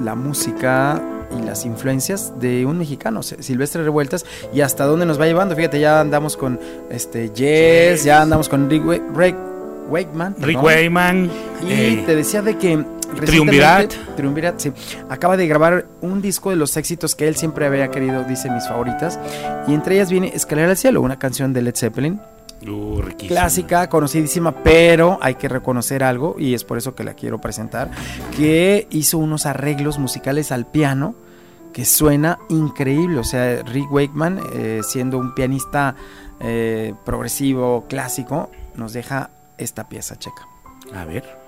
la 0.01 0.15
música 0.15 1.01
y 1.39 1.45
las 1.45 1.65
influencias 1.65 2.33
de 2.39 2.67
un 2.67 2.79
mexicano, 2.79 3.23
Silvestre 3.23 3.83
Revueltas, 3.83 4.25
y 4.53 4.61
hasta 4.61 4.85
dónde 4.85 5.07
nos 5.07 5.21
va 5.21 5.27
llevando. 5.27 5.57
Fíjate, 5.57 5.81
ya 5.81 6.01
andamos 6.01 6.37
con 6.37 6.61
este 6.91 7.33
Jess, 7.35 8.05
ya 8.05 8.23
andamos 8.23 8.49
con 8.49 8.71
Rick, 8.71 8.85
Wakeman. 9.89 10.37
Rick 10.39 10.63
Wakeman. 10.63 11.31
Y 11.67 11.73
eh, 11.73 12.03
te 12.07 12.17
decía 12.17 12.43
de 12.43 12.57
que 12.57 12.85
Triunvirat. 13.15 13.93
Triunvirat, 14.17 14.59
sí. 14.59 14.73
Acaba 15.09 15.37
de 15.37 15.47
grabar 15.47 15.87
un 16.01 16.21
disco 16.21 16.51
de 16.51 16.57
los 16.57 16.77
éxitos 16.77 17.15
que 17.15 17.29
él 17.29 17.37
siempre 17.37 17.67
había 17.67 17.91
querido, 17.91 18.25
dice 18.25 18.51
mis 18.51 18.67
favoritas. 18.67 19.19
Y 19.69 19.75
entre 19.75 19.97
ellas 19.97 20.11
viene 20.11 20.33
Escalera 20.35 20.71
al 20.71 20.77
Cielo, 20.77 21.01
una 21.01 21.19
canción 21.19 21.53
de 21.53 21.63
Led 21.63 21.77
Zeppelin 21.77 22.21
Uh, 22.67 23.03
clásica, 23.29 23.89
conocidísima, 23.89 24.53
pero 24.63 25.19
hay 25.21 25.35
que 25.35 25.49
reconocer 25.49 26.03
algo, 26.03 26.37
y 26.39 26.55
es 26.55 26.65
por 26.65 26.79
eso 26.79 26.95
que 26.95 27.05
la 27.05 27.15
quiero 27.15 27.41
presentar, 27.41 27.91
que 28.37 28.87
hizo 28.91 29.19
unos 29.19 29.47
arreglos 29.47 29.99
musicales 29.99 30.51
al 30.53 30.67
piano 30.67 31.15
que 31.73 31.85
suena 31.85 32.39
increíble. 32.49 33.19
O 33.19 33.25
sea, 33.25 33.63
Rick 33.63 33.93
Wakeman, 33.93 34.41
eh, 34.55 34.81
siendo 34.83 35.19
un 35.19 35.35
pianista 35.35 35.97
eh, 36.41 36.95
progresivo, 37.05 37.85
clásico, 37.89 38.51
nos 38.77 38.93
deja 38.93 39.31
esta 39.59 39.89
pieza 39.89 40.17
checa. 40.19 40.47
A 40.95 41.05
ver. 41.05 41.44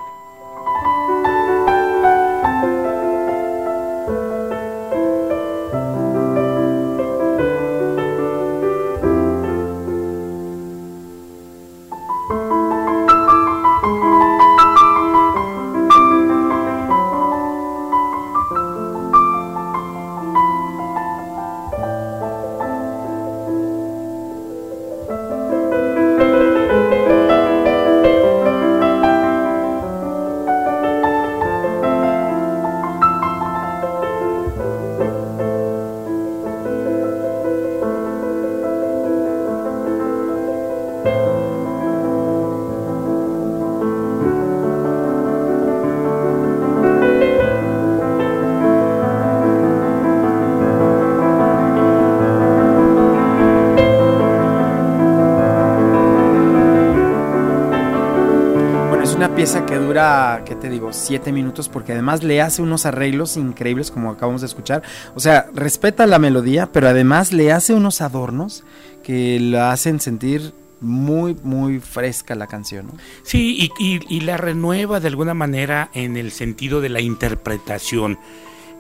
Te 60.57 60.71
digo? 60.71 60.93
Siete 60.93 61.33
minutos, 61.33 61.69
porque 61.69 61.93
además 61.93 62.23
le 62.23 62.41
hace 62.41 62.63
unos 62.63 62.87
arreglos 62.87 63.37
increíbles, 63.37 63.91
como 63.91 64.11
acabamos 64.11 64.41
de 64.41 64.47
escuchar. 64.47 64.83
O 65.15 65.21
sea, 65.21 65.47
respeta 65.55 66.07
la 66.07 66.19
melodía, 66.19 66.71
pero 66.73 66.89
además 66.89 67.33
le 67.33 67.53
hace 67.53 67.75
unos 67.75 68.01
adornos 68.01 68.65
que 69.03 69.39
la 69.41 69.73
hacen 69.73 70.01
sentir 70.01 70.53
muy, 70.81 71.37
muy 71.43 71.81
fresca 71.81 72.35
la 72.35 72.47
canción. 72.47 72.91
Sí, 73.23 73.71
y, 73.79 74.21
la 74.21 74.37
renueva 74.37 75.01
de 75.01 75.09
alguna 75.09 75.35
manera 75.35 75.91
en 75.95 76.17
el 76.17 76.33
sentido 76.33 76.81
de 76.81 76.89
la 76.89 77.01
interpretación, 77.01 78.19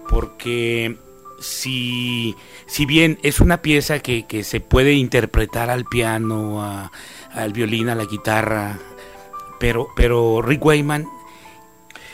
porque 0.09 0.99
si, 1.41 2.35
si 2.67 2.87
bien 2.87 3.19
es 3.23 3.41
una 3.41 3.63
pieza 3.63 4.01
que, 4.01 4.27
que 4.27 4.45
se 4.45 4.61
puede 4.61 4.95
interpretar 4.95 5.71
al 5.71 5.85
piano, 5.85 6.91
al 7.33 7.53
violín, 7.53 7.89
a 7.89 7.95
la 7.95 8.05
guitarra, 8.05 8.79
pero, 9.59 9.89
pero 9.97 10.43
Rick 10.43 10.65
Wayman 10.65 11.07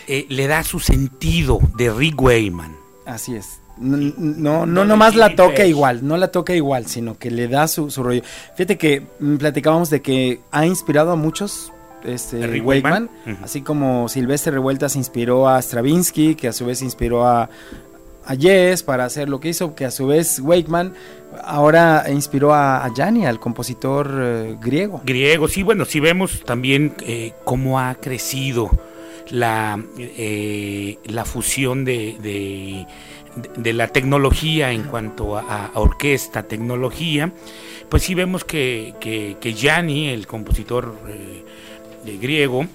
eh, 0.06 0.26
le 0.28 0.46
da 0.46 0.62
su 0.64 0.80
sentido 0.80 1.60
de 1.76 1.90
Rick 1.90 2.20
Wayman. 2.20 2.76
Así 3.06 3.34
es. 3.34 3.60
No, 3.78 4.66
no, 4.66 4.84
no, 4.84 4.96
más 4.96 5.16
la 5.16 5.34
toca 5.34 5.64
igual, 5.64 6.06
no 6.06 6.16
la 6.16 6.28
toca 6.28 6.54
igual, 6.54 6.86
sino 6.86 7.18
que 7.18 7.30
le 7.30 7.48
da 7.48 7.66
su, 7.66 7.90
su 7.90 8.02
rollo. 8.02 8.22
Fíjate 8.54 8.76
que 8.76 9.02
mm, 9.18 9.36
platicábamos 9.36 9.90
de 9.90 10.02
que 10.02 10.40
ha 10.50 10.66
inspirado 10.66 11.10
a 11.10 11.16
muchos 11.16 11.72
este, 12.04 12.46
Rick 12.46 12.66
Wakeman, 12.66 13.10
así 13.42 13.62
como 13.62 14.08
Silvestre 14.08 14.52
Revueltas 14.52 14.94
inspiró 14.94 15.48
a 15.48 15.60
Stravinsky, 15.60 16.34
que 16.34 16.48
a 16.48 16.52
su 16.52 16.66
vez 16.66 16.82
inspiró 16.82 17.26
a, 17.26 17.48
a 18.24 18.34
Yes 18.34 18.82
para 18.82 19.04
hacer 19.04 19.28
lo 19.28 19.40
que 19.40 19.48
hizo, 19.48 19.74
que 19.74 19.84
a 19.84 19.90
su 19.90 20.06
vez 20.06 20.38
Wakeman 20.40 20.92
ahora 21.42 22.04
inspiró 22.10 22.52
a, 22.54 22.84
a 22.84 22.92
Gianni, 22.94 23.26
al 23.26 23.40
compositor 23.40 24.10
eh, 24.20 24.56
griego. 24.60 25.00
Griego, 25.04 25.48
sí, 25.48 25.62
bueno, 25.62 25.84
sí 25.84 25.98
vemos 25.98 26.44
también 26.44 26.94
eh, 27.00 27.32
cómo 27.44 27.80
ha 27.80 27.94
crecido 27.94 28.70
la, 29.32 29.82
eh, 29.98 30.98
la 31.04 31.24
fusión 31.24 31.84
de, 31.84 32.86
de, 33.56 33.72
la 33.72 33.88
tecnología 33.88 34.72
en 34.72 34.84
cuanto 34.84 35.38
a, 35.38 35.70
orquesta, 35.74 36.44
tecnología, 36.44 37.32
pues 37.88 38.02
sí 38.04 38.14
vemos 38.14 38.44
que, 38.44 38.94
que, 39.00 39.54
Gianni, 39.54 40.08
el 40.10 40.26
compositor 40.26 40.94
griego, 42.04 42.66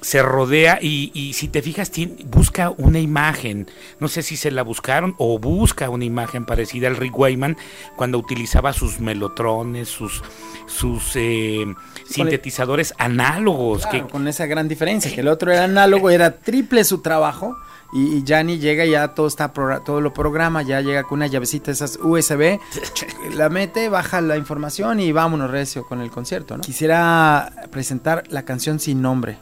se 0.00 0.22
rodea 0.22 0.78
y, 0.80 1.32
si 1.34 1.48
te 1.48 1.62
fijas 1.62 1.90
busca 2.26 2.70
una 2.76 3.00
imagen, 3.00 3.68
no 3.98 4.08
sé 4.08 4.22
si 4.22 4.36
se 4.36 4.50
la 4.50 4.62
buscaron 4.62 5.14
o 5.18 5.38
busca 5.38 5.90
una 5.90 6.04
imagen 6.04 6.44
parecida 6.44 6.88
al 6.88 6.96
Rick 6.96 7.18
Wayman 7.18 7.56
cuando 7.96 8.18
utilizaba 8.18 8.72
sus 8.72 9.00
melotrones, 9.00 9.88
sus, 9.88 10.22
sus 10.66 11.12
eh, 11.16 11.66
sintetizadores 12.08 12.94
análogos. 12.98 13.86
que, 13.86 14.02
con 14.02 14.28
esa 14.28 14.46
gran 14.46 14.68
diferencia, 14.68 15.12
que 15.12 15.20
el 15.20 15.28
otro 15.28 15.52
era 15.52 15.64
análogo, 15.64 16.10
era 16.10 16.38
triple 16.38 16.84
su 16.84 17.00
trabajo 17.00 17.56
y, 17.92 18.22
Yanni 18.22 18.58
llega 18.58 18.84
ya 18.84 19.14
todo 19.14 19.26
está 19.26 19.50
todo 19.84 20.00
lo 20.00 20.12
programa, 20.12 20.62
ya 20.62 20.80
llega 20.80 21.04
con 21.04 21.18
una 21.18 21.26
llavecita 21.26 21.70
esas 21.70 21.98
USB, 22.02 22.58
la 23.34 23.48
mete, 23.48 23.88
baja 23.88 24.20
la 24.20 24.36
información 24.36 25.00
y 25.00 25.10
vámonos 25.12 25.50
recio 25.50 25.86
con 25.86 26.00
el 26.00 26.10
concierto, 26.10 26.56
¿no? 26.56 26.62
Quisiera 26.62 27.50
presentar 27.70 28.24
la 28.28 28.44
canción 28.44 28.78
Sin 28.78 29.00
Nombre. 29.00 29.38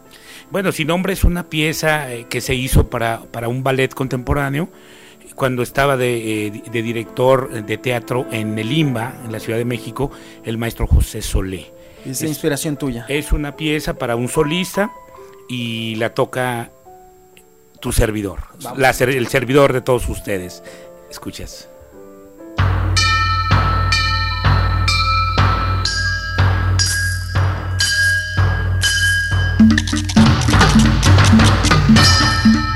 Bueno, 0.50 0.72
Sin 0.72 0.88
Nombre 0.88 1.12
es 1.12 1.24
una 1.24 1.48
pieza 1.48 2.12
eh, 2.12 2.26
que 2.28 2.40
se 2.40 2.54
hizo 2.54 2.88
para, 2.88 3.22
para 3.32 3.48
un 3.48 3.62
ballet 3.62 3.92
contemporáneo 3.92 4.68
cuando 5.34 5.62
estaba 5.62 5.96
de, 5.96 6.46
eh, 6.46 6.62
de, 6.72 6.82
director 6.82 7.50
de 7.64 7.78
teatro 7.78 8.26
en 8.30 8.58
el 8.58 8.72
IMBA, 8.72 9.22
en 9.24 9.32
la 9.32 9.40
Ciudad 9.40 9.58
de 9.58 9.64
México, 9.64 10.10
el 10.44 10.56
maestro 10.56 10.86
José 10.86 11.20
Solé. 11.20 11.72
Es, 12.04 12.22
es 12.22 12.28
inspiración 12.28 12.76
tuya. 12.76 13.04
Es 13.08 13.32
una 13.32 13.56
pieza 13.56 13.94
para 13.94 14.16
un 14.16 14.28
solista 14.28 14.90
y 15.48 15.96
la 15.96 16.14
toca 16.14 16.70
tu 17.80 17.92
servidor, 17.92 18.40
el 18.78 19.26
servidor 19.26 19.72
de 19.72 19.80
todos 19.80 20.08
ustedes. 20.08 20.62
Escuchas. 21.10 21.68
Pues 32.52 32.75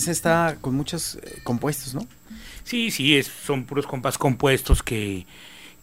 Ese 0.00 0.12
está 0.12 0.56
con 0.60 0.74
muchos 0.74 1.16
eh, 1.16 1.40
compuestos, 1.42 1.94
¿no? 1.94 2.06
Sí, 2.64 2.90
sí, 2.90 3.16
es, 3.16 3.26
son 3.26 3.64
puros 3.64 3.86
compás 3.86 4.18
compuestos 4.18 4.82
que, 4.82 5.26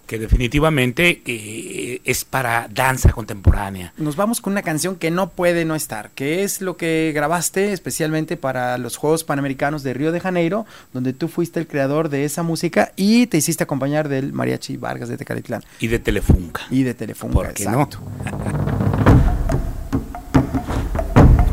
que 0.07 0.17
definitivamente 0.17 1.21
eh, 1.25 2.01
es 2.03 2.25
para 2.25 2.67
danza 2.73 3.11
contemporánea. 3.11 3.93
Nos 3.97 4.15
vamos 4.15 4.41
con 4.41 4.53
una 4.53 4.63
canción 4.63 4.95
que 4.95 5.11
no 5.11 5.29
puede 5.29 5.65
no 5.65 5.75
estar, 5.75 6.11
que 6.11 6.43
es 6.43 6.61
lo 6.61 6.77
que 6.77 7.11
grabaste 7.13 7.73
especialmente 7.73 8.37
para 8.37 8.77
los 8.77 8.97
Juegos 8.97 9.23
Panamericanos 9.23 9.83
de 9.83 9.93
Río 9.93 10.11
de 10.11 10.19
Janeiro, 10.19 10.65
donde 10.93 11.13
tú 11.13 11.27
fuiste 11.27 11.59
el 11.59 11.67
creador 11.67 12.09
de 12.09 12.25
esa 12.25 12.41
música 12.41 12.93
y 12.95 13.27
te 13.27 13.37
hiciste 13.37 13.63
acompañar 13.63 14.09
del 14.09 14.33
Mariachi 14.33 14.77
Vargas 14.77 15.09
de 15.09 15.17
Tecalitlán. 15.17 15.63
Y 15.79 15.87
de 15.87 15.99
Telefunca. 15.99 16.61
Y 16.71 16.83
de 16.83 16.93
Telefunca, 16.93 17.33
¿Por 17.33 17.53
qué 17.53 17.65
no? 17.65 17.87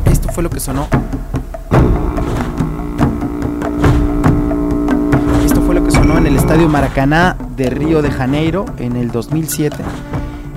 Esto 0.09 0.29
fue 0.29 0.43
lo 0.43 0.49
que 0.49 0.59
sonó 0.59 0.89
en 6.13 6.27
el 6.27 6.35
Estadio 6.37 6.69
Maracaná 6.69 7.35
de 7.57 7.69
Río 7.69 8.01
de 8.01 8.11
Janeiro 8.11 8.65
en 8.77 8.95
el 8.95 9.11
2007, 9.11 9.75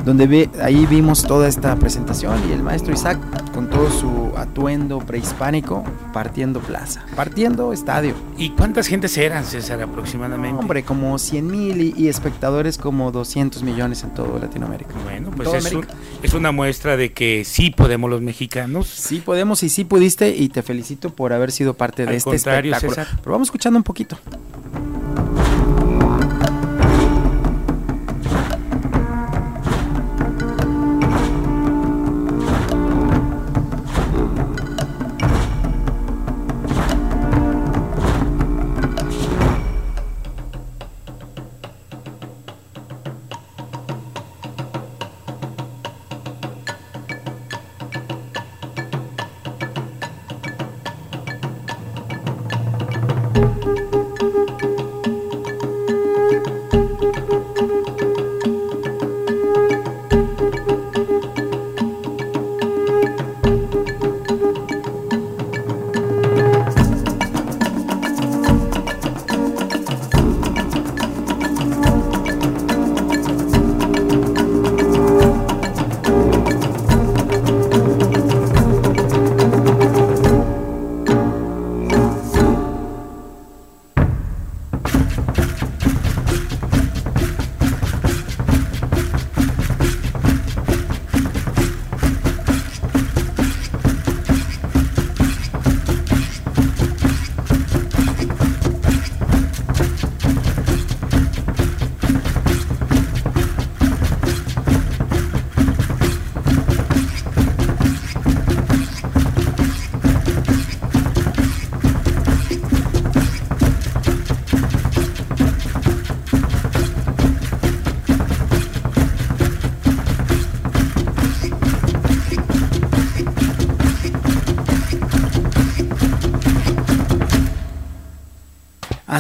donde 0.04 0.26
ve, 0.26 0.50
ahí 0.62 0.86
vimos 0.86 1.22
toda 1.22 1.48
esta 1.48 1.74
presentación 1.76 2.38
y 2.48 2.52
el 2.52 2.62
maestro 2.62 2.92
Isaac 2.92 3.18
con 3.52 3.68
todo 3.68 3.90
su 3.90 4.32
atuendo 4.36 4.98
prehispánico 4.98 5.82
partiendo 6.12 6.60
plaza, 6.60 7.04
partiendo 7.16 7.72
estadio. 7.72 8.14
¿Y 8.36 8.50
cuántas 8.50 8.86
gentes 8.86 9.16
eran, 9.16 9.44
César, 9.44 9.82
aproximadamente? 9.82 10.60
hombre, 10.60 10.84
como 10.84 11.18
100 11.18 11.46
mil 11.46 11.94
y, 11.96 12.08
espectadores 12.08 12.78
como 12.78 13.10
200 13.10 13.62
millones 13.62 14.04
en 14.04 14.14
todo 14.14 14.38
Latinoamérica. 14.38 14.92
Bueno, 15.02 15.30
pues 15.30 15.52
es, 15.54 15.74
es, 16.22 16.34
una 16.34 16.52
muestra 16.52 16.96
de 16.96 17.12
que 17.12 17.44
sí 17.44 17.70
podemos 17.70 18.10
los 18.10 18.20
mexicanos. 18.20 18.86
Sí 18.86 19.20
podemos 19.24 19.62
y 19.62 19.70
sí 19.70 19.84
pudiste 19.84 20.28
y 20.28 20.50
te 20.50 20.62
felicito 20.62 21.10
por 21.10 21.32
haber 21.32 21.50
sido 21.50 21.74
parte 21.74 22.06
de 22.06 22.16
este 22.16 22.36
espectáculo. 22.36 22.92
Pero 22.94 23.32
vamos 23.32 23.48
escuchando 23.48 23.78
un 23.78 23.84
poquito. 23.84 24.18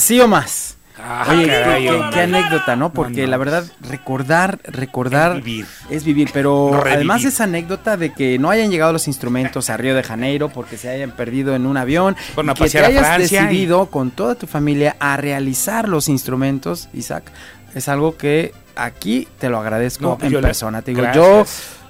Así 0.08 0.18
o 0.22 0.26
más. 0.26 0.78
Ah, 0.98 1.26
Oye, 1.28 1.44
qué, 1.44 2.20
anécdota, 2.20 2.76
¿no? 2.76 2.94
Porque 2.94 3.26
la 3.26 3.36
verdad, 3.36 3.64
recordar, 3.82 4.58
recordar 4.64 5.36
es 5.36 5.44
vivir. 5.44 5.66
Es 5.90 6.04
vivir 6.04 6.30
pero 6.32 6.82
además 6.82 7.26
esa 7.26 7.44
anécdota 7.44 7.98
de 7.98 8.14
que 8.14 8.38
no 8.38 8.48
hayan 8.48 8.70
llegado 8.70 8.90
los 8.94 9.06
instrumentos 9.06 9.68
a 9.68 9.76
Río 9.76 9.94
de 9.94 10.02
Janeiro 10.02 10.48
porque 10.48 10.78
se 10.78 10.88
hayan 10.88 11.10
perdido 11.10 11.54
en 11.54 11.66
un 11.66 11.76
avión, 11.76 12.16
y 12.38 12.54
que 12.54 12.70
te 12.70 12.78
hayas 12.78 13.18
decidido 13.18 13.90
con 13.90 14.10
toda 14.10 14.34
tu 14.34 14.46
familia 14.46 14.96
a 14.98 15.18
realizar 15.18 15.90
los 15.90 16.08
instrumentos, 16.08 16.88
Isaac, 16.94 17.30
es 17.74 17.86
algo 17.90 18.16
que 18.16 18.54
aquí 18.76 19.28
te 19.38 19.50
lo 19.50 19.58
agradezco 19.58 20.16
en 20.22 20.40
persona. 20.40 20.80
Te 20.80 20.92
digo, 20.92 21.06
yo 21.14 21.44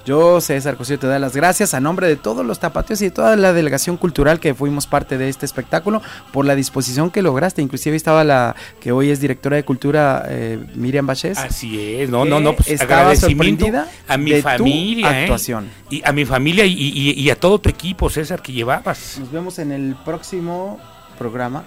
yo, 0.09 0.41
César 0.41 0.75
Cosío, 0.75 0.97
te 0.97 1.05
doy 1.05 1.19
las 1.19 1.35
gracias 1.35 1.75
a 1.75 1.79
nombre 1.79 2.07
de 2.07 2.15
todos 2.15 2.43
los 2.43 2.57
tapateos 2.57 2.99
y 3.03 3.05
de 3.05 3.11
toda 3.11 3.35
la 3.35 3.53
delegación 3.53 3.95
cultural 3.95 4.39
que 4.39 4.55
fuimos 4.55 4.87
parte 4.87 5.19
de 5.19 5.29
este 5.29 5.45
espectáculo 5.45 6.01
por 6.33 6.45
la 6.45 6.55
disposición 6.55 7.11
que 7.11 7.21
lograste. 7.21 7.61
Inclusive 7.61 7.95
estaba 7.95 8.23
la 8.23 8.55
que 8.79 8.91
hoy 8.91 9.11
es 9.11 9.19
directora 9.19 9.57
de 9.57 9.63
cultura, 9.63 10.25
eh, 10.27 10.65
Miriam 10.73 11.05
Baches. 11.05 11.37
Así 11.37 11.93
es, 11.93 12.09
no, 12.09 12.25
no, 12.25 12.39
no, 12.39 12.55
pues 12.55 12.69
estaba 12.69 13.15
sorprendida 13.15 13.87
a 14.07 14.17
mi 14.17 14.41
familia, 14.41 15.11
¿eh? 15.11 15.21
actuación. 15.21 15.69
Y 15.91 16.01
a 16.03 16.11
mi 16.11 16.25
familia 16.25 16.65
y, 16.65 17.29
a 17.29 17.35
todo 17.35 17.59
tu 17.59 17.69
equipo, 17.69 18.09
César, 18.09 18.41
que 18.41 18.51
llevabas. 18.51 19.17
Nos 19.19 19.31
vemos 19.31 19.59
en 19.59 19.71
el 19.71 19.95
próximo 20.03 20.79
programa. 21.19 21.65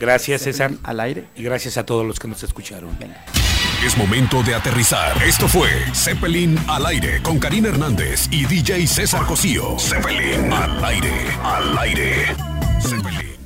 Gracias, 0.00 0.40
César. 0.40 0.72
Al 0.82 0.98
aire. 0.98 1.26
Y 1.36 1.42
gracias 1.42 1.76
a 1.76 1.84
todos 1.84 2.06
los 2.06 2.18
que 2.18 2.26
nos 2.26 2.42
escucharon. 2.42 2.88
Venga. 2.98 3.22
Es 3.84 3.98
momento 3.98 4.44
de 4.44 4.54
aterrizar. 4.54 5.20
Esto 5.24 5.48
fue 5.48 5.68
Zeppelin 5.92 6.56
al 6.68 6.86
aire 6.86 7.20
con 7.20 7.40
Karina 7.40 7.68
Hernández 7.68 8.28
y 8.30 8.44
DJ 8.44 8.86
César 8.86 9.26
Cosío. 9.26 9.76
Zeppelin 9.76 10.52
al 10.52 10.84
aire, 10.84 11.12
al 11.42 11.78
aire. 11.78 12.26
Zeppelin. 12.80 13.41